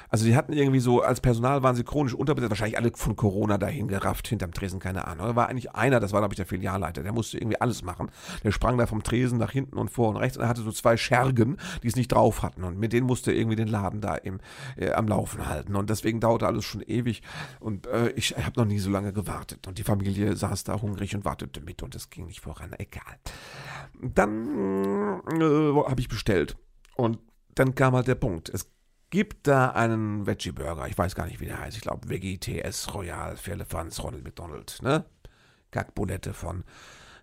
Also 0.10 0.26
die 0.26 0.36
hatten 0.36 0.54
irgendwie 0.54 0.80
so, 0.80 1.02
als 1.02 1.22
Personal 1.22 1.64
waren 1.64 1.76
sie 1.76 1.84
chronisch 1.84 2.14
unterbesetzt, 2.14 2.52
wahrscheinlich 2.52 2.78
alle 2.78 2.92
von 2.94 3.16
Corona 3.16 3.58
dahin 3.58 3.88
gerafft, 3.88 4.28
hinterm 4.28 4.54
Tresen, 4.54 4.80
keine 4.80 5.08
Ahnung. 5.08 5.28
Da 5.28 5.36
war 5.36 5.50
eigentlich 5.50 5.72
einer, 5.72 6.00
das 6.00 6.14
war 6.14 6.22
glaube 6.22 6.34
ich 6.34 6.38
der 6.38 6.46
Filialleiter, 6.46 7.04
der 7.04 7.12
musste 7.12 7.38
irgendwie 7.38 7.60
alles 7.60 7.84
machen. 7.84 8.12
Der 8.44 8.52
sprang 8.52 8.78
da 8.78 8.86
vom 8.88 9.04
Tresen 9.04 9.38
nach 9.38 9.52
hinten 9.52 9.78
und 9.78 9.90
vor 9.90 10.10
und 10.10 10.18
rechts 10.18 10.38
und 10.38 10.44
er 10.44 10.50
hatte 10.50 10.62
so 10.62 10.72
zwei 10.72 10.98
Schergen, 10.98 11.58
die 11.84 11.88
es 11.88 11.96
nicht 11.96 12.10
drauf 12.10 12.44
hatten 12.44 12.64
und 12.64 12.78
mit 12.78 12.94
denen 12.94 13.08
musste 13.08 13.32
er 13.32 13.38
irgendwie 13.38 13.56
den 13.56 13.68
Laden 13.68 14.02
da 14.02 14.16
im, 14.16 14.40
äh, 14.78 14.92
am 14.92 15.08
Laufen 15.08 15.48
halten 15.48 15.76
und 15.76 15.90
deswegen 15.90 16.20
dauerte 16.20 16.48
alles 16.48 16.66
schon 16.66 16.82
ewig 16.82 17.22
und 17.60 17.88
äh, 17.88 18.10
ich 18.10 18.36
habe 18.38 18.60
noch 18.60 18.66
nie 18.66 18.80
so 18.80 18.90
lange 18.90 19.14
gewartet 19.14 19.68
und 19.68 19.78
die 19.78 19.84
Familie 19.84 20.36
saß 20.36 20.64
da 20.64 20.82
hungrig 20.82 21.16
und 21.16 21.26
wartete 21.26 21.62
mit 21.62 21.84
und 21.84 21.96
es 21.96 22.10
ging 22.10 22.28
nicht 22.28 22.42
voran, 22.42 22.74
egal. 22.78 23.04
Dann 24.14 25.22
äh, 25.30 25.90
habe 25.90 26.00
ich 26.00 26.08
bestellt 26.08 26.58
und 26.96 27.20
dann 27.56 27.74
kam 27.76 27.96
halt 27.96 28.08
der 28.08 28.16
Punkt. 28.16 28.50
Es 28.50 28.70
gibt 29.10 29.48
da 29.48 29.70
einen 29.70 30.28
Veggie-Burger. 30.28 30.88
Ich 30.88 30.98
weiß 30.98 31.16
gar 31.16 31.26
nicht, 31.26 31.40
wie 31.40 31.46
der 31.46 31.60
heißt. 31.60 31.78
Ich 31.78 31.84
glaube, 31.84 32.10
Veggie 32.10 32.38
TS 32.38 32.94
Royal 32.94 33.38
für 33.38 33.56
Ronald 34.04 34.24
McDonald. 34.24 34.80
Ne? 34.82 35.06
Kackbulette 35.72 36.34
von 36.34 36.64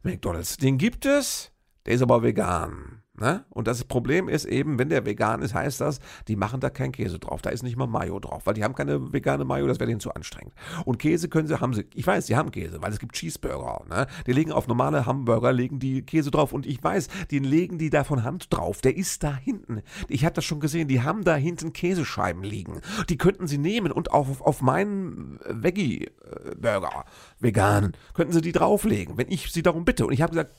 McDonalds. 0.03 0.57
Den 0.57 0.79
gibt 0.79 1.07
es. 1.07 1.53
Der 1.85 1.95
ist 1.95 2.03
aber 2.03 2.23
vegan. 2.23 3.02
Ne? 3.15 3.45
Und 3.51 3.67
das 3.67 3.85
Problem 3.85 4.31
ist 4.31 4.47
eben, 4.47 4.79
wenn 4.79 4.89
der 4.89 5.05
vegan 5.05 5.43
ist, 5.43 5.53
heißt 5.53 5.83
das, 5.83 6.01
die 6.29 6.37
machen 6.37 6.61
da 6.61 6.71
keinen 6.71 6.93
Käse 6.93 7.19
drauf. 7.19 7.43
Da 7.43 7.51
ist 7.51 7.63
nicht 7.63 7.77
mal 7.77 7.87
Mayo 7.87 8.19
drauf, 8.19 8.47
weil 8.47 8.55
die 8.55 8.65
haben 8.65 8.75
keine 8.75 9.13
vegane 9.13 9.45
Mayo, 9.45 9.67
das 9.67 9.79
wäre 9.81 9.89
denen 9.89 10.01
zu 10.01 10.15
anstrengend. 10.15 10.55
Und 10.87 10.99
Käse 10.99 11.29
können 11.29 11.47
sie, 11.47 11.61
haben 11.61 11.75
sie, 11.75 11.85
ich 11.95 12.07
weiß, 12.07 12.27
sie 12.27 12.37
haben 12.37 12.51
Käse, 12.51 12.81
weil 12.81 12.91
es 12.91 12.99
gibt 12.99 13.15
Cheeseburger. 13.15 13.85
Ne? 13.91 14.07
Die 14.27 14.33
legen 14.33 14.51
auf 14.51 14.67
normale 14.67 15.05
Hamburger, 15.05 15.53
legen 15.53 15.79
die 15.79 16.01
Käse 16.03 16.31
drauf 16.31 16.55
und 16.55 16.65
ich 16.65 16.83
weiß, 16.83 17.09
den 17.31 17.45
legen 17.45 17.77
die 17.77 17.91
da 17.91 18.03
von 18.03 18.25
Hand 18.25 18.47
drauf. 18.51 18.81
Der 18.81 18.97
ist 18.97 19.23
da 19.23 19.37
hinten. 19.37 19.83
Ich 20.09 20.25
habe 20.25 20.35
das 20.35 20.47
schon 20.47 20.61
gesehen, 20.61 20.89
die 20.89 21.03
haben 21.03 21.23
da 21.23 21.35
hinten 21.35 21.75
Käsescheiben 21.75 22.43
liegen. 22.43 22.81
Die 23.11 23.19
könnten 23.19 23.47
sie 23.47 23.59
nehmen 23.59 23.93
und 23.93 24.11
auf, 24.11 24.41
auf 24.41 24.63
meinen 24.63 25.39
Veggie-Burger, 25.47 27.05
vegan, 27.41 27.93
könnten 28.15 28.33
sie 28.33 28.41
die 28.41 28.53
drauflegen, 28.53 29.19
wenn 29.19 29.31
ich 29.31 29.53
sie 29.53 29.63
darum 29.63 29.85
bitte. 29.85 30.07
Und 30.07 30.15
ich 30.15 30.23
habe 30.23 30.31
gesagt, 30.31 30.55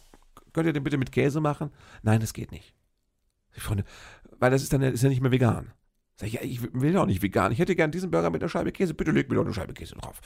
Könnt 0.53 0.67
ihr 0.67 0.73
den 0.73 0.83
bitte 0.83 0.97
mit 0.97 1.11
Käse 1.11 1.41
machen? 1.41 1.71
Nein, 2.03 2.19
das 2.19 2.33
geht 2.33 2.51
nicht. 2.51 2.73
Freunde, 3.51 3.83
weil 4.39 4.51
das 4.51 4.63
ist 4.63 4.73
dann 4.73 4.81
ist 4.81 5.03
ja 5.03 5.09
nicht 5.09 5.21
mehr 5.21 5.31
vegan. 5.31 5.73
Sag 6.15 6.27
ich, 6.27 6.33
ja, 6.33 6.41
ich 6.41 6.61
will 6.73 6.93
doch 6.93 7.05
nicht 7.05 7.21
vegan. 7.21 7.51
Ich 7.51 7.59
hätte 7.59 7.75
gern 7.75 7.91
diesen 7.91 8.11
Burger 8.11 8.29
mit 8.29 8.41
einer 8.41 8.49
Scheibe 8.49 8.71
Käse. 8.71 8.93
Bitte 8.93 9.11
leg 9.11 9.29
mir 9.29 9.35
doch 9.35 9.45
eine 9.45 9.53
Scheibe 9.53 9.73
Käse 9.73 9.95
drauf. 9.95 10.21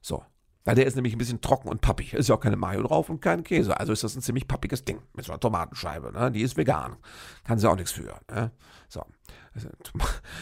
So. 0.00 0.24
Weil 0.66 0.74
der 0.74 0.84
ist 0.84 0.96
nämlich 0.96 1.14
ein 1.14 1.18
bisschen 1.18 1.40
trocken 1.40 1.68
und 1.68 1.80
pappig. 1.80 2.12
Ist 2.12 2.28
ja 2.28 2.34
auch 2.34 2.40
keine 2.40 2.56
Mayo 2.56 2.82
drauf 2.82 3.08
und 3.08 3.22
kein 3.22 3.44
Käse. 3.44 3.78
Also 3.78 3.92
ist 3.92 4.02
das 4.02 4.16
ein 4.16 4.20
ziemlich 4.20 4.48
pappiges 4.48 4.84
Ding 4.84 5.00
mit 5.14 5.24
so 5.24 5.32
einer 5.32 5.38
Tomatenscheibe. 5.38 6.12
Ne? 6.12 6.32
Die 6.32 6.42
ist 6.42 6.56
vegan. 6.56 6.96
Kann 7.44 7.58
sie 7.58 7.70
auch 7.70 7.76
nichts 7.76 7.92
für. 7.92 8.20
Ne? 8.28 8.50
So. 8.88 9.02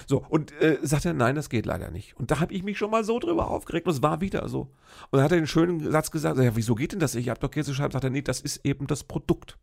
So, 0.08 0.24
und 0.28 0.50
äh, 0.60 0.78
sagt 0.82 1.04
er, 1.04 1.12
nein, 1.12 1.36
das 1.36 1.48
geht 1.48 1.66
leider 1.66 1.92
nicht. 1.92 2.16
Und 2.16 2.32
da 2.32 2.40
habe 2.40 2.52
ich 2.52 2.64
mich 2.64 2.78
schon 2.78 2.90
mal 2.90 3.04
so 3.04 3.20
drüber 3.20 3.48
aufgeregt 3.48 3.86
und 3.86 3.92
es 3.92 4.02
war 4.02 4.20
wieder 4.20 4.48
so. 4.48 4.72
Und 5.10 5.18
dann 5.18 5.22
hat 5.22 5.30
er 5.30 5.38
den 5.38 5.46
schönen 5.46 5.88
Satz 5.92 6.10
gesagt, 6.10 6.36
ja, 6.36 6.56
wieso 6.56 6.74
geht 6.74 6.92
denn 6.92 6.98
das? 6.98 7.14
Ich 7.14 7.28
habe 7.28 7.38
doch 7.38 7.50
Käsescheiben. 7.50 7.92
Sagt 7.92 8.02
er, 8.02 8.10
nee, 8.10 8.22
das 8.22 8.40
ist 8.40 8.66
eben 8.66 8.88
das 8.88 9.04
Produkt. 9.04 9.56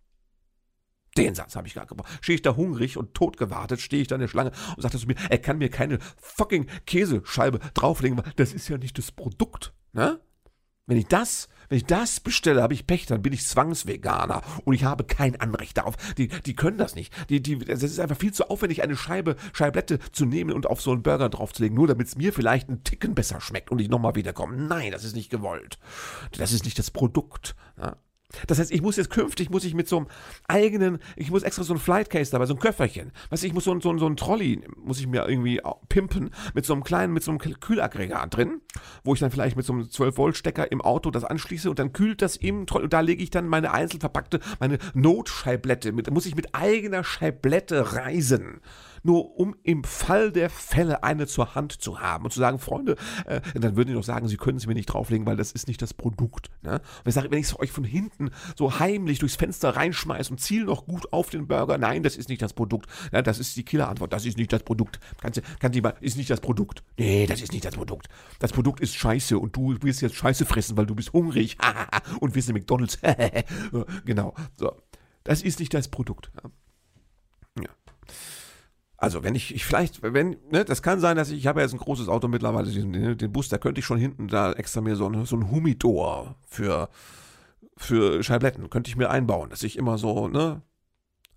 Den 1.17 1.35
Satz 1.35 1.55
habe 1.55 1.67
ich 1.67 1.73
gerade 1.73 1.87
gebraucht. 1.87 2.09
Stehe 2.21 2.35
ich 2.35 2.41
da 2.41 2.55
hungrig 2.55 2.97
und 2.97 3.13
tot 3.13 3.35
gewartet, 3.35 3.81
stehe 3.81 4.01
ich 4.01 4.07
da 4.07 4.15
in 4.15 4.21
der 4.21 4.29
Schlange 4.29 4.51
und 4.75 4.81
sagt 4.81 4.93
er 4.93 4.99
zu 4.99 5.07
mir, 5.07 5.15
er 5.29 5.39
kann 5.39 5.57
mir 5.57 5.69
keine 5.69 5.99
fucking 6.17 6.67
Käsescheibe 6.85 7.59
drauflegen, 7.73 8.17
weil 8.17 8.31
das 8.37 8.53
ist 8.53 8.69
ja 8.69 8.77
nicht 8.77 8.97
das 8.97 9.11
Produkt. 9.11 9.73
Ne? 9.91 10.21
Wenn 10.91 10.97
ich 10.97 11.07
das, 11.07 11.47
wenn 11.69 11.77
ich 11.77 11.85
das 11.85 12.19
bestelle, 12.19 12.61
habe 12.61 12.73
ich 12.73 12.85
Pech, 12.85 13.05
dann 13.05 13.21
bin 13.21 13.31
ich 13.31 13.47
Zwangsveganer 13.47 14.41
und 14.65 14.73
ich 14.73 14.83
habe 14.83 15.05
kein 15.05 15.39
Anrecht 15.39 15.77
darauf. 15.77 15.95
Die, 16.17 16.27
die 16.27 16.53
können 16.53 16.77
das 16.77 16.95
nicht. 16.95 17.13
Die, 17.29 17.41
die, 17.41 17.59
das 17.59 17.81
ist 17.81 17.97
einfach 17.97 18.17
viel 18.17 18.33
zu 18.33 18.49
aufwendig, 18.49 18.83
eine 18.83 18.97
Scheibe, 18.97 19.37
Scheiblette 19.53 19.99
zu 20.11 20.25
nehmen 20.25 20.51
und 20.51 20.67
auf 20.67 20.81
so 20.81 20.91
einen 20.91 21.01
Burger 21.01 21.29
draufzulegen, 21.29 21.77
nur 21.77 21.87
damit 21.87 22.07
es 22.07 22.17
mir 22.17 22.33
vielleicht 22.33 22.67
einen 22.67 22.83
Ticken 22.83 23.15
besser 23.15 23.39
schmeckt 23.39 23.71
und 23.71 23.79
ich 23.79 23.87
nochmal 23.87 24.15
wiederkomme. 24.15 24.57
Nein, 24.57 24.91
das 24.91 25.05
ist 25.05 25.15
nicht 25.15 25.29
gewollt. 25.29 25.79
Das 26.37 26.51
ist 26.51 26.65
nicht 26.65 26.77
das 26.77 26.91
Produkt. 26.91 27.55
Ja? 27.77 27.95
Das 28.47 28.59
heißt, 28.59 28.71
ich 28.71 28.81
muss 28.81 28.97
jetzt 28.97 29.09
künftig, 29.09 29.49
muss 29.49 29.63
ich 29.63 29.73
mit 29.73 29.87
so 29.87 29.97
einem 29.97 30.07
eigenen, 30.47 30.99
ich 31.15 31.31
muss 31.31 31.43
extra 31.43 31.63
so 31.63 31.73
ein 31.73 31.79
Flightcase 31.79 32.31
dabei, 32.31 32.45
so 32.45 32.53
ein 32.53 32.59
Köfferchen. 32.59 33.11
Weißt 33.29 33.43
du, 33.43 33.47
ich 33.47 33.53
muss 33.53 33.63
so, 33.63 33.79
so, 33.79 33.97
so 33.97 34.07
ein 34.07 34.15
Trolley, 34.15 34.61
muss 34.77 34.99
ich 34.99 35.07
mir 35.07 35.27
irgendwie 35.27 35.61
pimpen, 35.89 36.31
mit 36.53 36.65
so 36.65 36.73
einem 36.73 36.83
kleinen, 36.83 37.13
mit 37.13 37.23
so 37.23 37.31
einem 37.31 37.39
Kühlaggregat 37.39 38.35
drin, 38.35 38.61
wo 39.03 39.13
ich 39.13 39.19
dann 39.19 39.31
vielleicht 39.31 39.55
mit 39.55 39.65
so 39.65 39.73
einem 39.73 39.83
12-Volt-Stecker 39.83 40.71
im 40.71 40.81
Auto 40.81 41.11
das 41.11 41.23
anschließe 41.23 41.69
und 41.69 41.79
dann 41.79 41.93
kühlt 41.93 42.21
das 42.21 42.35
im 42.35 42.65
Trolley 42.65 42.85
und 42.85 42.93
da 42.93 43.01
lege 43.01 43.23
ich 43.23 43.29
dann 43.29 43.47
meine 43.47 43.71
einzeln 43.71 43.99
verpackte, 43.99 44.39
meine 44.59 44.77
Notscheiblette, 44.93 45.91
mit, 45.91 46.09
muss 46.11 46.25
ich 46.25 46.35
mit 46.35 46.53
eigener 46.53 47.03
Scheiblette 47.03 47.93
reisen. 47.93 48.61
Nur 49.03 49.37
um 49.37 49.55
im 49.63 49.83
Fall 49.83 50.31
der 50.31 50.49
Fälle 50.49 51.03
eine 51.03 51.27
zur 51.27 51.55
Hand 51.55 51.73
zu 51.73 51.99
haben 51.99 52.25
und 52.25 52.31
zu 52.31 52.39
sagen, 52.39 52.59
Freunde, 52.59 52.95
äh, 53.25 53.41
dann 53.53 53.75
würden 53.75 53.89
die 53.89 53.93
doch 53.95 54.03
sagen, 54.03 54.27
sie 54.27 54.37
können 54.37 54.57
es 54.57 54.67
mir 54.67 54.73
nicht 54.73 54.87
drauflegen, 54.87 55.25
weil 55.25 55.37
das 55.37 55.51
ist 55.51 55.67
nicht 55.67 55.81
das 55.81 55.93
Produkt. 55.93 56.49
Ne? 56.61 56.73
Und 56.73 57.07
ich 57.07 57.13
sage, 57.13 57.31
wenn 57.31 57.39
ich 57.39 57.47
es 57.47 57.59
euch 57.59 57.71
von 57.71 57.83
hinten 57.83 58.31
so 58.57 58.79
heimlich 58.79 59.19
durchs 59.19 59.35
Fenster 59.35 59.75
reinschmeiße 59.75 60.31
und 60.31 60.39
ziel 60.39 60.65
noch 60.65 60.85
gut 60.85 61.11
auf 61.11 61.29
den 61.29 61.47
Burger, 61.47 61.77
nein, 61.77 62.03
das 62.03 62.17
ist 62.17 62.29
nicht 62.29 62.41
das 62.41 62.53
Produkt. 62.53 62.89
Ja, 63.11 63.21
das 63.21 63.39
ist 63.39 63.55
die 63.55 63.63
Killerantwort, 63.63 64.13
das 64.13 64.25
ist 64.25 64.37
nicht 64.37 64.53
das 64.53 64.63
Produkt. 64.63 64.99
Kannst, 65.19 65.41
kannst 65.59 65.77
du 65.77 65.81
mal, 65.81 65.95
ist 66.01 66.17
nicht 66.17 66.29
das 66.29 66.41
Produkt. 66.41 66.83
Nee, 66.97 67.25
das 67.25 67.41
ist 67.41 67.51
nicht 67.51 67.65
das 67.65 67.75
Produkt. 67.75 68.07
Das 68.39 68.51
Produkt 68.51 68.79
ist 68.79 68.95
scheiße 68.95 69.37
und 69.37 69.55
du 69.55 69.77
wirst 69.81 70.01
jetzt 70.01 70.15
scheiße 70.15 70.45
fressen, 70.45 70.77
weil 70.77 70.85
du 70.85 70.95
bist 70.95 71.13
hungrig 71.13 71.57
und 72.19 72.35
wirst 72.35 72.49
in 72.49 72.55
McDonalds. 72.55 72.99
genau, 74.05 74.33
so. 74.55 74.71
Das 75.23 75.43
ist 75.43 75.59
nicht 75.59 75.73
das 75.73 75.87
Produkt. 75.87 76.31
Ja. 76.43 76.49
Also 79.01 79.23
wenn 79.23 79.33
ich, 79.33 79.55
ich 79.55 79.65
vielleicht, 79.65 80.03
wenn, 80.03 80.37
ne, 80.51 80.63
das 80.63 80.83
kann 80.83 80.99
sein, 80.99 81.17
dass 81.17 81.31
ich, 81.31 81.39
ich 81.39 81.47
habe 81.47 81.59
ja 81.59 81.65
jetzt 81.65 81.73
ein 81.73 81.79
großes 81.79 82.07
Auto 82.07 82.27
mittlerweile, 82.27 82.69
den, 82.69 83.17
den 83.17 83.31
Bus, 83.31 83.49
da 83.49 83.57
könnte 83.57 83.79
ich 83.79 83.85
schon 83.85 83.97
hinten 83.97 84.27
da 84.27 84.53
extra 84.53 84.79
mir 84.79 84.95
so 84.95 85.11
so 85.25 85.35
ein 85.37 85.49
Humidor 85.49 86.35
für, 86.47 86.87
für 87.75 88.21
Scheibletten, 88.21 88.69
könnte 88.69 88.91
ich 88.91 88.97
mir 88.97 89.09
einbauen, 89.09 89.49
dass 89.49 89.63
ich 89.63 89.75
immer 89.75 89.97
so, 89.97 90.27
ne, 90.27 90.61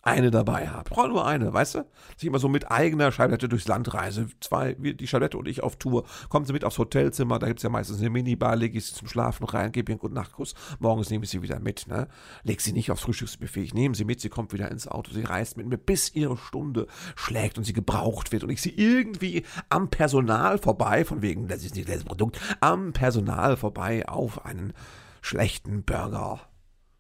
eine 0.05 0.31
dabei 0.31 0.69
habe. 0.69 0.89
Ich 0.89 0.95
brauche 0.95 1.09
nur 1.09 1.27
eine, 1.27 1.53
weißt 1.53 1.77
du? 1.77 1.79
Dass 1.79 2.19
ich 2.19 2.25
immer 2.25 2.39
so 2.39 2.49
mit 2.49 2.71
eigener 2.71 3.11
Schallplatte 3.11 3.49
durchs 3.49 3.67
Land 3.67 3.95
reise. 3.95 4.29
Zwei, 4.41 4.75
die 4.75 5.07
Schallplatte 5.07 5.39
und 5.39 5.49
ich 5.49 5.63
auf 5.63 5.77
Tour. 5.77 6.05
Kommen 6.29 6.45
sie 6.45 6.53
mit 6.53 6.65
aufs 6.65 6.79
Hotelzimmer, 6.79 7.39
da 7.39 7.47
gibt 7.47 7.61
es 7.61 7.63
ja 7.63 7.71
meistens 7.71 7.99
eine 8.01 8.11
Minibar, 8.11 8.55
lege 8.57 8.77
ich 8.77 8.87
sie 8.87 8.95
zum 8.95 9.09
Schlafen 9.09 9.45
rein, 9.45 9.73
gebe 9.73 9.91
ihr 9.91 9.95
einen 9.95 10.01
guten 10.01 10.15
Nachtkuss. 10.15 10.55
Morgens 10.79 11.11
nehme 11.11 11.25
ich 11.25 11.31
sie 11.31 11.43
wieder 11.43 11.59
mit, 11.59 11.87
ne? 11.87 12.09
Leg 12.43 12.61
sie 12.61 12.73
nicht 12.73 12.91
aufs 12.91 13.03
Frühstücksbuffet, 13.03 13.63
ich 13.63 13.75
nehme 13.75 13.95
sie 13.95 14.05
mit, 14.05 14.21
sie 14.21 14.29
kommt 14.29 14.53
wieder 14.53 14.71
ins 14.71 14.87
Auto, 14.87 15.13
sie 15.13 15.23
reist 15.23 15.57
mit 15.57 15.67
mir, 15.67 15.79
bis 15.79 16.15
ihre 16.15 16.37
Stunde 16.37 16.87
schlägt 17.17 17.57
und 17.57 17.65
sie 17.65 17.73
gebraucht 17.73 18.31
wird 18.31 18.45
und 18.45 18.51
ich 18.51 18.61
sie 18.61 18.75
irgendwie 18.75 19.45
am 19.71 19.89
Personal 19.89 20.59
vorbei, 20.59 21.05
von 21.05 21.23
wegen, 21.23 21.49
das 21.49 21.65
ist 21.65 21.75
nicht 21.75 21.89
das 21.89 22.05
Produkt, 22.05 22.39
am 22.61 22.93
Personal 22.93 23.57
vorbei 23.57 24.07
auf 24.07 24.45
einen 24.45 24.75
schlechten 25.23 25.85
Burger, 25.85 26.41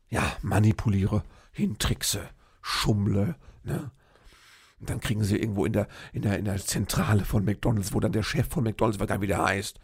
ja, 0.09 0.23
manipuliere, 0.43 1.23
hintrickse 1.53 2.23
schummle. 2.64 3.37
Ne? 3.62 3.90
Und 4.81 4.90
dann 4.90 5.00
kriegen 5.00 5.22
sie 5.22 5.37
irgendwo 5.37 5.64
in 5.66 5.72
der, 5.72 5.87
in, 6.12 6.22
der, 6.22 6.38
in 6.38 6.46
der 6.46 6.57
Zentrale 6.57 7.24
von 7.24 7.44
McDonalds, 7.44 7.92
wo 7.92 8.00
dann 8.00 8.12
der 8.12 8.22
Chef 8.22 8.48
von 8.48 8.64
McDonalds, 8.64 8.98
was 8.98 9.07
dann 9.07 9.20
wieder 9.20 9.44
heißt. 9.44 9.79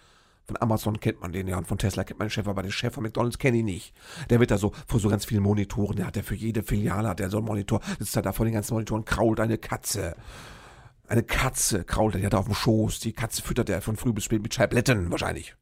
Von 0.47 0.61
Amazon 0.61 0.99
kennt 0.99 1.21
man 1.21 1.31
den 1.31 1.47
ja 1.47 1.59
und 1.59 1.69
von 1.69 1.79
Tesla 1.79 2.03
kennt 2.03 2.19
man 2.19 2.27
den 2.27 2.33
Chef, 2.33 2.49
aber 2.49 2.63
den 2.63 2.73
Chef 2.73 2.95
von 2.95 3.05
McDonalds 3.05 3.39
kenne 3.39 3.59
ich 3.59 3.65
nicht. 3.65 3.95
Der 4.31 4.41
wird 4.41 4.51
da 4.51 4.59
so 4.59 4.73
vor 4.87 4.99
so 4.99 5.09
ganz 5.09 5.27
vielen 5.27 5.43
Monitoren, 5.43 5.97
der 5.97 6.07
hat 6.07 6.17
ja 6.17 6.23
für 6.23 6.35
jede 6.35 6.63
Filiale 6.63 7.09
hat 7.09 7.21
der 7.21 7.31
so 7.31 7.37
einen 7.37 7.47
Monitor, 7.47 7.81
sitzt 7.99 8.17
da 8.17 8.33
vor 8.33 8.47
den 8.47 8.55
ganzen 8.55 8.75
Monitoren, 8.75 9.05
krault 9.05 9.41
eine 9.41 9.59
Katze. 9.59 10.17
Eine 11.07 11.23
Katze 11.23 11.85
krault 11.85 12.15
er, 12.15 12.21
die 12.21 12.27
hat 12.27 12.33
er 12.33 12.41
auf 12.41 12.47
dem 12.47 12.55
Schoß. 12.55 13.01
Die 13.01 13.13
Katze 13.13 13.43
füttert 13.43 13.69
er 13.69 13.83
von 13.83 13.97
früh 13.97 14.13
bis 14.13 14.25
spät 14.25 14.43
mit 14.43 14.55
Scheibletten 14.55 15.11
wahrscheinlich. 15.11 15.55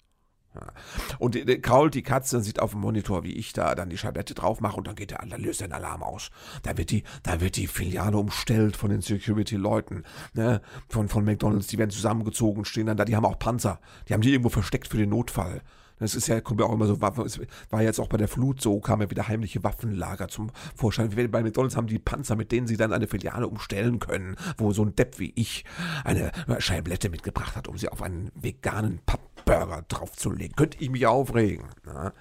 Und 1.18 1.34
der 1.34 1.60
krault 1.60 1.94
die 1.94 2.02
Katze 2.02 2.36
und 2.36 2.42
sieht 2.42 2.60
auf 2.60 2.72
dem 2.72 2.80
Monitor, 2.80 3.22
wie 3.22 3.32
ich 3.32 3.52
da 3.52 3.74
dann 3.74 3.90
die 3.90 3.98
Schablette 3.98 4.34
drauf 4.34 4.60
mache 4.60 4.76
und 4.76 4.86
dann 4.86 4.96
geht 4.96 5.10
der, 5.10 5.18
dann 5.18 5.40
löst 5.40 5.62
einen 5.62 5.72
Alarm 5.72 6.02
aus. 6.02 6.30
Da 6.62 6.76
wird 6.76 6.90
die, 6.90 7.04
da 7.22 7.40
wird 7.40 7.56
die 7.56 7.66
Filiale 7.66 8.16
umstellt 8.16 8.76
von 8.76 8.90
den 8.90 9.00
Security-Leuten, 9.00 10.04
ne, 10.34 10.60
von, 10.88 11.08
von 11.08 11.24
McDonalds, 11.24 11.68
die 11.68 11.78
werden 11.78 11.90
zusammengezogen, 11.90 12.64
stehen 12.64 12.86
dann 12.86 12.96
da, 12.96 13.04
die 13.04 13.16
haben 13.16 13.26
auch 13.26 13.38
Panzer, 13.38 13.80
die 14.08 14.14
haben 14.14 14.20
die 14.20 14.30
irgendwo 14.30 14.48
versteckt 14.48 14.88
für 14.88 14.96
den 14.96 15.10
Notfall. 15.10 15.62
Das 15.98 16.14
ist 16.14 16.28
ja, 16.28 16.40
kommt 16.40 16.60
ja 16.60 16.66
auch 16.66 16.72
immer 16.72 16.86
so, 16.86 17.00
war 17.00 17.82
jetzt 17.82 17.98
auch 17.98 18.08
bei 18.08 18.16
der 18.16 18.28
Flut 18.28 18.60
so, 18.60 18.78
kam 18.80 19.00
ja 19.00 19.10
wieder 19.10 19.28
heimliche 19.28 19.64
Waffenlager 19.64 20.28
zum 20.28 20.50
Vorschein. 20.74 21.10
Bei 21.30 21.42
McDonalds 21.42 21.76
haben 21.76 21.86
die 21.86 21.98
Panzer, 21.98 22.36
mit 22.36 22.52
denen 22.52 22.66
sie 22.66 22.76
dann 22.76 22.92
eine 22.92 23.08
Filiale 23.08 23.48
umstellen 23.48 23.98
können, 23.98 24.36
wo 24.56 24.72
so 24.72 24.84
ein 24.84 24.94
Depp 24.94 25.18
wie 25.18 25.32
ich 25.34 25.64
eine 26.04 26.30
Scheiblette 26.58 27.10
mitgebracht 27.10 27.56
hat, 27.56 27.68
um 27.68 27.76
sie 27.76 27.88
auf 27.88 28.02
einen 28.02 28.30
veganen 28.34 29.00
Pappburger 29.48 29.82
draufzulegen. 29.88 30.56
Könnte 30.56 30.78
ich 30.80 30.90
mich 30.90 31.06
aufregen. 31.06 31.68
Na? 31.84 32.12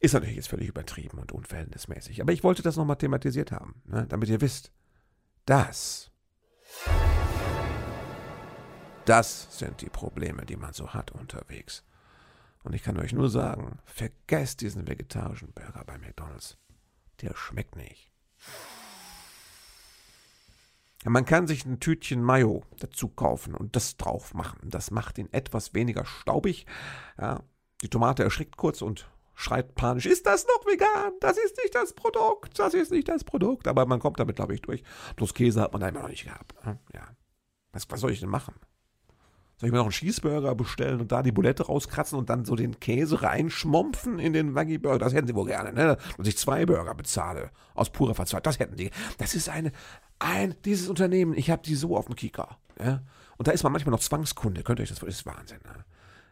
Ist 0.00 0.14
natürlich 0.14 0.36
jetzt 0.36 0.48
völlig 0.48 0.68
übertrieben 0.68 1.18
und 1.18 1.32
unverhältnismäßig. 1.32 2.20
Aber 2.20 2.32
ich 2.32 2.44
wollte 2.44 2.62
das 2.62 2.76
nochmal 2.76 2.96
thematisiert 2.96 3.50
haben, 3.50 3.82
ne? 3.86 4.06
damit 4.08 4.28
ihr 4.28 4.40
wisst, 4.40 4.70
das, 5.46 6.10
das 9.04 9.58
sind 9.58 9.80
die 9.80 9.88
Probleme, 9.88 10.44
die 10.44 10.56
man 10.56 10.72
so 10.72 10.92
hat 10.92 11.12
unterwegs. 11.12 11.82
Und 12.62 12.74
ich 12.74 12.82
kann 12.82 12.98
euch 12.98 13.12
nur 13.12 13.30
sagen, 13.30 13.78
vergesst 13.84 14.60
diesen 14.60 14.86
vegetarischen 14.86 15.52
Burger 15.52 15.84
bei 15.86 15.98
McDonald's. 15.98 16.58
Der 17.22 17.34
schmeckt 17.34 17.76
nicht. 17.76 18.10
Ja, 21.04 21.10
man 21.10 21.24
kann 21.24 21.46
sich 21.46 21.64
ein 21.64 21.80
Tütchen 21.80 22.22
Mayo 22.22 22.64
dazu 22.80 23.08
kaufen 23.08 23.54
und 23.54 23.76
das 23.76 23.96
drauf 23.96 24.34
machen. 24.34 24.58
Das 24.64 24.90
macht 24.90 25.18
ihn 25.18 25.32
etwas 25.32 25.74
weniger 25.74 26.04
staubig. 26.04 26.66
Ja, 27.20 27.42
die 27.82 27.88
Tomate 27.88 28.24
erschrickt 28.24 28.56
kurz 28.56 28.82
und 28.82 29.08
schreit 29.34 29.74
panisch, 29.74 30.06
ist 30.06 30.26
das 30.26 30.46
noch 30.46 30.66
vegan? 30.66 31.12
Das 31.20 31.36
ist 31.36 31.56
nicht 31.62 31.74
das 31.74 31.92
Produkt, 31.92 32.58
das 32.58 32.74
ist 32.74 32.90
nicht 32.90 33.08
das 33.08 33.22
Produkt. 33.22 33.68
Aber 33.68 33.86
man 33.86 34.00
kommt 34.00 34.18
damit, 34.18 34.36
glaube 34.36 34.54
ich, 34.54 34.62
durch. 34.62 34.82
Bloß 35.16 35.34
Käse 35.34 35.60
hat 35.60 35.72
man 35.72 35.80
da 35.80 35.88
immer 35.88 36.02
noch 36.02 36.08
nicht 36.08 36.24
gehabt. 36.24 36.54
Ja. 36.94 37.06
Was, 37.72 37.88
was 37.90 38.00
soll 38.00 38.12
ich 38.12 38.20
denn 38.20 38.30
machen? 38.30 38.54
Soll 39.58 39.68
ich 39.68 39.72
mir 39.72 39.78
noch 39.78 39.86
einen 39.86 39.92
Cheeseburger 39.92 40.54
bestellen 40.54 41.00
und 41.00 41.12
da 41.12 41.22
die 41.22 41.32
Bulette 41.32 41.64
rauskratzen 41.64 42.18
und 42.18 42.28
dann 42.28 42.44
so 42.44 42.56
den 42.56 42.78
Käse 42.78 43.22
reinschmompfen 43.22 44.18
in 44.18 44.34
den 44.34 44.54
Veggie 44.54 44.76
Burger? 44.76 44.98
Das 44.98 45.14
hätten 45.14 45.26
sie 45.26 45.34
wohl 45.34 45.46
gerne, 45.46 45.72
ne? 45.72 45.96
Und 46.18 46.26
ich 46.28 46.36
zwei 46.36 46.66
Burger 46.66 46.94
bezahle. 46.94 47.50
Aus 47.74 47.90
purer 47.90 48.14
Verzweiflung. 48.14 48.42
Das 48.42 48.58
hätten 48.58 48.76
die. 48.76 48.90
Das 49.16 49.34
ist 49.34 49.48
eine, 49.48 49.72
ein, 50.18 50.54
dieses 50.64 50.88
Unternehmen, 50.88 51.34
ich 51.34 51.50
habe 51.50 51.62
die 51.62 51.74
so 51.74 51.96
auf 51.96 52.06
dem 52.06 52.16
Kika. 52.16 52.58
Ja? 52.80 53.02
Und 53.36 53.48
da 53.48 53.52
ist 53.52 53.62
man 53.62 53.72
manchmal 53.72 53.92
noch 53.92 54.00
Zwangskunde. 54.00 54.62
Könnt 54.62 54.78
ihr 54.78 54.84
euch 54.84 54.88
das 54.88 54.98
vorstellen? 54.98 55.34
Das 55.34 55.50
ist 55.50 55.56
Wahnsinn. 55.56 55.60
Ne? 55.64 55.84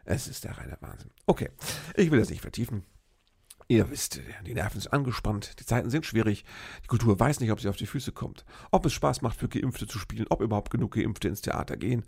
Es 0.05 0.27
ist 0.27 0.43
der 0.43 0.57
reine 0.57 0.77
Wahnsinn. 0.81 1.11
Okay, 1.25 1.49
ich 1.95 2.11
will 2.11 2.19
das 2.19 2.29
nicht 2.29 2.41
vertiefen. 2.41 2.83
Ihr 3.67 3.89
wisst, 3.89 4.21
die 4.45 4.53
Nerven 4.53 4.79
sind 4.79 4.93
angespannt, 4.93 5.59
die 5.59 5.65
Zeiten 5.65 5.89
sind 5.89 6.05
schwierig, 6.05 6.45
die 6.83 6.87
Kultur 6.87 7.19
weiß 7.19 7.39
nicht, 7.39 7.51
ob 7.51 7.59
sie 7.59 7.67
auf 7.67 7.77
die 7.77 7.87
Füße 7.87 8.11
kommt, 8.11 8.45
ob 8.69 8.85
es 8.85 8.93
Spaß 8.93 9.23
macht, 9.23 9.39
für 9.39 9.49
Geimpfte 9.49 9.87
zu 9.87 9.97
spielen, 9.97 10.27
ob 10.29 10.41
überhaupt 10.41 10.69
genug 10.69 10.93
Geimpfte 10.93 11.27
ins 11.27 11.41
Theater 11.41 11.75
gehen. 11.75 12.03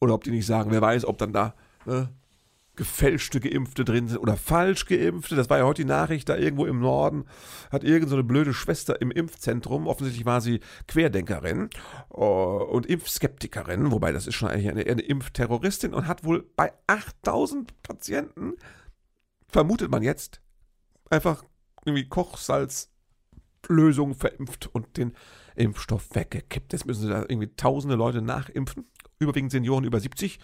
Oder 0.00 0.14
ob 0.14 0.24
die 0.24 0.30
nicht 0.30 0.46
sagen, 0.46 0.70
wer 0.70 0.80
weiß, 0.80 1.04
ob 1.04 1.18
dann 1.18 1.34
da 1.34 1.54
ne, 1.84 2.08
gefälschte 2.78 3.40
Geimpfte 3.40 3.84
drin 3.84 4.08
sind 4.08 4.18
oder 4.18 4.36
falsch 4.36 4.86
Geimpfte. 4.86 5.36
Das 5.36 5.50
war 5.50 5.58
ja 5.58 5.64
heute 5.64 5.82
die 5.82 5.88
Nachricht, 5.88 6.28
da 6.28 6.36
irgendwo 6.36 6.64
im 6.64 6.80
Norden 6.80 7.24
hat 7.70 7.84
irgendeine 7.84 8.22
so 8.22 8.26
blöde 8.26 8.54
Schwester 8.54 9.00
im 9.02 9.10
Impfzentrum, 9.10 9.86
offensichtlich 9.86 10.24
war 10.24 10.40
sie 10.40 10.60
Querdenkerin 10.86 11.68
uh, 12.10 12.24
und 12.24 12.86
Impfskeptikerin, 12.86 13.90
wobei 13.90 14.12
das 14.12 14.26
ist 14.26 14.36
schon 14.36 14.48
eigentlich 14.48 14.70
eine, 14.70 14.86
eine 14.86 15.02
Impfterroristin 15.02 15.92
und 15.92 16.06
hat 16.06 16.24
wohl 16.24 16.48
bei 16.56 16.72
8000 16.86 17.82
Patienten, 17.82 18.54
vermutet 19.48 19.90
man 19.90 20.02
jetzt, 20.02 20.40
einfach 21.10 21.44
irgendwie 21.84 22.08
Kochsalzlösung 22.08 24.14
verimpft 24.14 24.70
und 24.72 24.96
den 24.96 25.12
Impfstoff 25.56 26.14
weggekippt. 26.14 26.72
Jetzt 26.72 26.86
müssen 26.86 27.02
sie 27.02 27.08
da 27.08 27.22
irgendwie 27.22 27.54
tausende 27.56 27.96
Leute 27.96 28.22
nachimpfen 28.22 28.86
überwiegend 29.18 29.50
Senioren 29.50 29.84
über 29.84 30.00
70, 30.00 30.38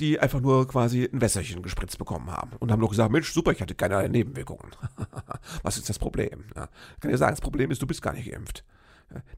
die 0.00 0.20
einfach 0.20 0.40
nur 0.40 0.66
quasi 0.68 1.08
ein 1.12 1.20
Wässerchen 1.20 1.62
gespritzt 1.62 1.98
bekommen 1.98 2.30
haben 2.30 2.52
und 2.58 2.70
haben 2.70 2.80
nur 2.80 2.90
gesagt, 2.90 3.10
Mensch, 3.10 3.32
super, 3.32 3.52
ich 3.52 3.60
hatte 3.60 3.74
keinerlei 3.74 4.08
Nebenwirkungen. 4.08 4.70
Was 5.62 5.76
ist 5.76 5.88
das 5.88 5.98
Problem? 5.98 6.44
Ja, 6.54 6.68
kann 7.00 7.10
ja 7.10 7.16
sagen, 7.16 7.32
das 7.32 7.40
Problem 7.40 7.70
ist, 7.70 7.82
du 7.82 7.86
bist 7.86 8.02
gar 8.02 8.12
nicht 8.12 8.30
geimpft. 8.30 8.64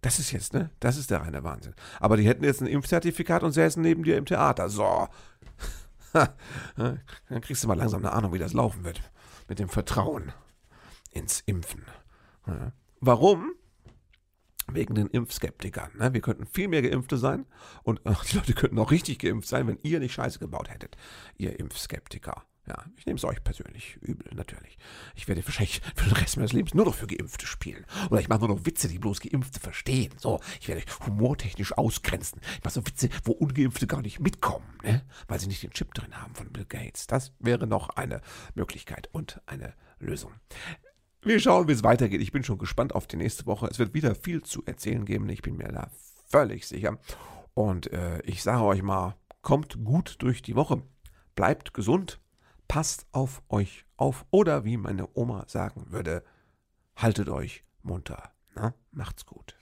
Das 0.01 0.18
ist 0.18 0.33
jetzt, 0.33 0.53
ne? 0.53 0.70
Das 0.81 0.96
ist 0.96 1.11
der 1.11 1.23
reine 1.23 1.44
Wahnsinn. 1.44 1.75
Aber 2.01 2.16
die 2.16 2.27
hätten 2.27 2.44
jetzt 2.44 2.61
ein 2.61 2.66
Impfzertifikat 2.66 3.42
und 3.42 3.53
säßen 3.53 3.81
neben 3.81 4.03
dir 4.03 4.16
im 4.16 4.27
Theater. 4.27 4.68
So. 4.68 5.09
Dann 6.77 7.40
kriegst 7.40 7.62
du 7.62 7.68
mal 7.68 7.79
langsam 7.79 8.01
eine 8.01 8.12
Ahnung, 8.12 8.33
wie 8.33 8.38
das 8.38 8.53
laufen 8.53 8.85
wird. 8.85 9.01
Mit 9.49 9.61
dem 9.61 9.68
Vertrauen 9.68 10.33
ins 11.12 11.40
Impfen. 11.46 11.85
Warum? 13.01 13.53
Wegen 14.74 14.94
den 14.94 15.06
Impfskeptikern. 15.09 15.90
Ne? 15.98 16.12
Wir 16.12 16.20
könnten 16.20 16.46
viel 16.46 16.68
mehr 16.68 16.83
Geimpfte 16.83 17.16
sein 17.16 17.46
und 17.83 18.00
ach, 18.04 18.24
die 18.24 18.37
Leute 18.37 18.54
könnten 18.54 18.78
auch 18.78 18.90
richtig 18.90 19.18
geimpft 19.18 19.48
sein, 19.48 19.66
wenn 19.66 19.78
ihr 19.83 20.00
nicht 20.00 20.14
Scheiße 20.14 20.38
gebaut 20.38 20.70
hättet, 20.70 20.96
ihr 21.37 21.59
Impfskeptiker. 21.59 22.44
Ja, 22.70 22.85
ich 22.96 23.06
nehme 23.06 23.16
es 23.16 23.24
euch 23.24 23.42
persönlich 23.42 23.96
übel, 23.96 24.33
natürlich. 24.33 24.78
Ich 25.16 25.26
werde 25.26 25.44
wahrscheinlich 25.44 25.80
für 25.96 26.04
den 26.04 26.12
Rest 26.12 26.37
meines 26.37 26.52
Lebens 26.52 26.72
nur 26.72 26.85
noch 26.85 26.94
für 26.94 27.09
Geimpfte 27.09 27.44
spielen. 27.44 27.85
Oder 28.11 28.20
ich 28.20 28.28
mache 28.28 28.40
nur 28.40 28.48
noch 28.48 28.64
Witze, 28.64 28.87
die 28.87 28.98
bloß 28.98 29.20
Geimpfte 29.20 29.59
verstehen. 29.59 30.12
So, 30.18 30.40
ich 30.61 30.68
werde 30.68 30.85
humortechnisch 31.04 31.76
ausgrenzen. 31.76 32.40
Ich 32.59 32.62
mache 32.62 32.74
so 32.74 32.87
Witze, 32.87 33.09
wo 33.24 33.33
Ungeimpfte 33.33 33.88
gar 33.88 34.02
nicht 34.02 34.20
mitkommen, 34.20 34.78
ne? 34.85 35.02
weil 35.26 35.40
sie 35.40 35.48
nicht 35.48 35.64
den 35.64 35.72
Chip 35.72 35.94
drin 35.94 36.16
haben 36.16 36.35
von 36.35 36.52
Bill 36.52 36.66
Gates. 36.66 37.09
Das 37.09 37.33
wäre 37.40 37.66
noch 37.66 37.90
eine 37.90 38.20
Möglichkeit 38.54 39.09
und 39.11 39.40
eine 39.46 39.74
Lösung. 39.98 40.33
Wir 41.22 41.38
schauen, 41.38 41.68
wie 41.68 41.72
es 41.72 41.85
weitergeht. 41.85 42.22
Ich 42.22 42.33
bin 42.33 42.44
schon 42.44 42.59
gespannt 42.59 42.94
auf 42.94 43.06
die 43.06 43.16
nächste 43.16 43.44
Woche. 43.46 43.66
Es 43.66 43.78
wird 43.78 43.92
wieder 43.92 44.14
viel 44.14 44.42
zu 44.42 44.62
erzählen 44.64 45.04
geben. 45.04 45.28
Ich 45.28 45.42
bin 45.42 45.56
mir 45.56 45.68
da 45.68 45.90
völlig 46.28 46.66
sicher. 46.66 46.98
Und 47.52 47.92
äh, 47.92 48.20
ich 48.22 48.42
sage 48.42 48.62
euch 48.62 48.83
mal, 48.83 49.16
kommt 49.42 49.85
gut 49.85 50.16
durch 50.20 50.40
die 50.40 50.56
Woche. 50.56 50.83
Bleibt 51.35 51.74
gesund. 51.74 52.20
Passt 52.68 53.06
auf 53.12 53.42
euch 53.48 53.85
auf. 53.96 54.24
Oder 54.30 54.64
wie 54.64 54.78
meine 54.78 55.09
Oma 55.14 55.44
sagen 55.46 55.87
würde, 55.90 56.24
haltet 56.96 57.28
euch 57.28 57.64
munter. 57.83 58.33
Na? 58.54 58.74
Macht's 58.90 59.26
gut. 59.26 59.54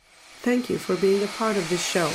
Thank 0.44 0.70
you 0.70 0.78
for 0.78 0.94
being 0.96 1.22
a 1.24 1.28
part 1.38 1.56
of 1.56 1.68
this 1.68 1.84
show. 1.84 2.08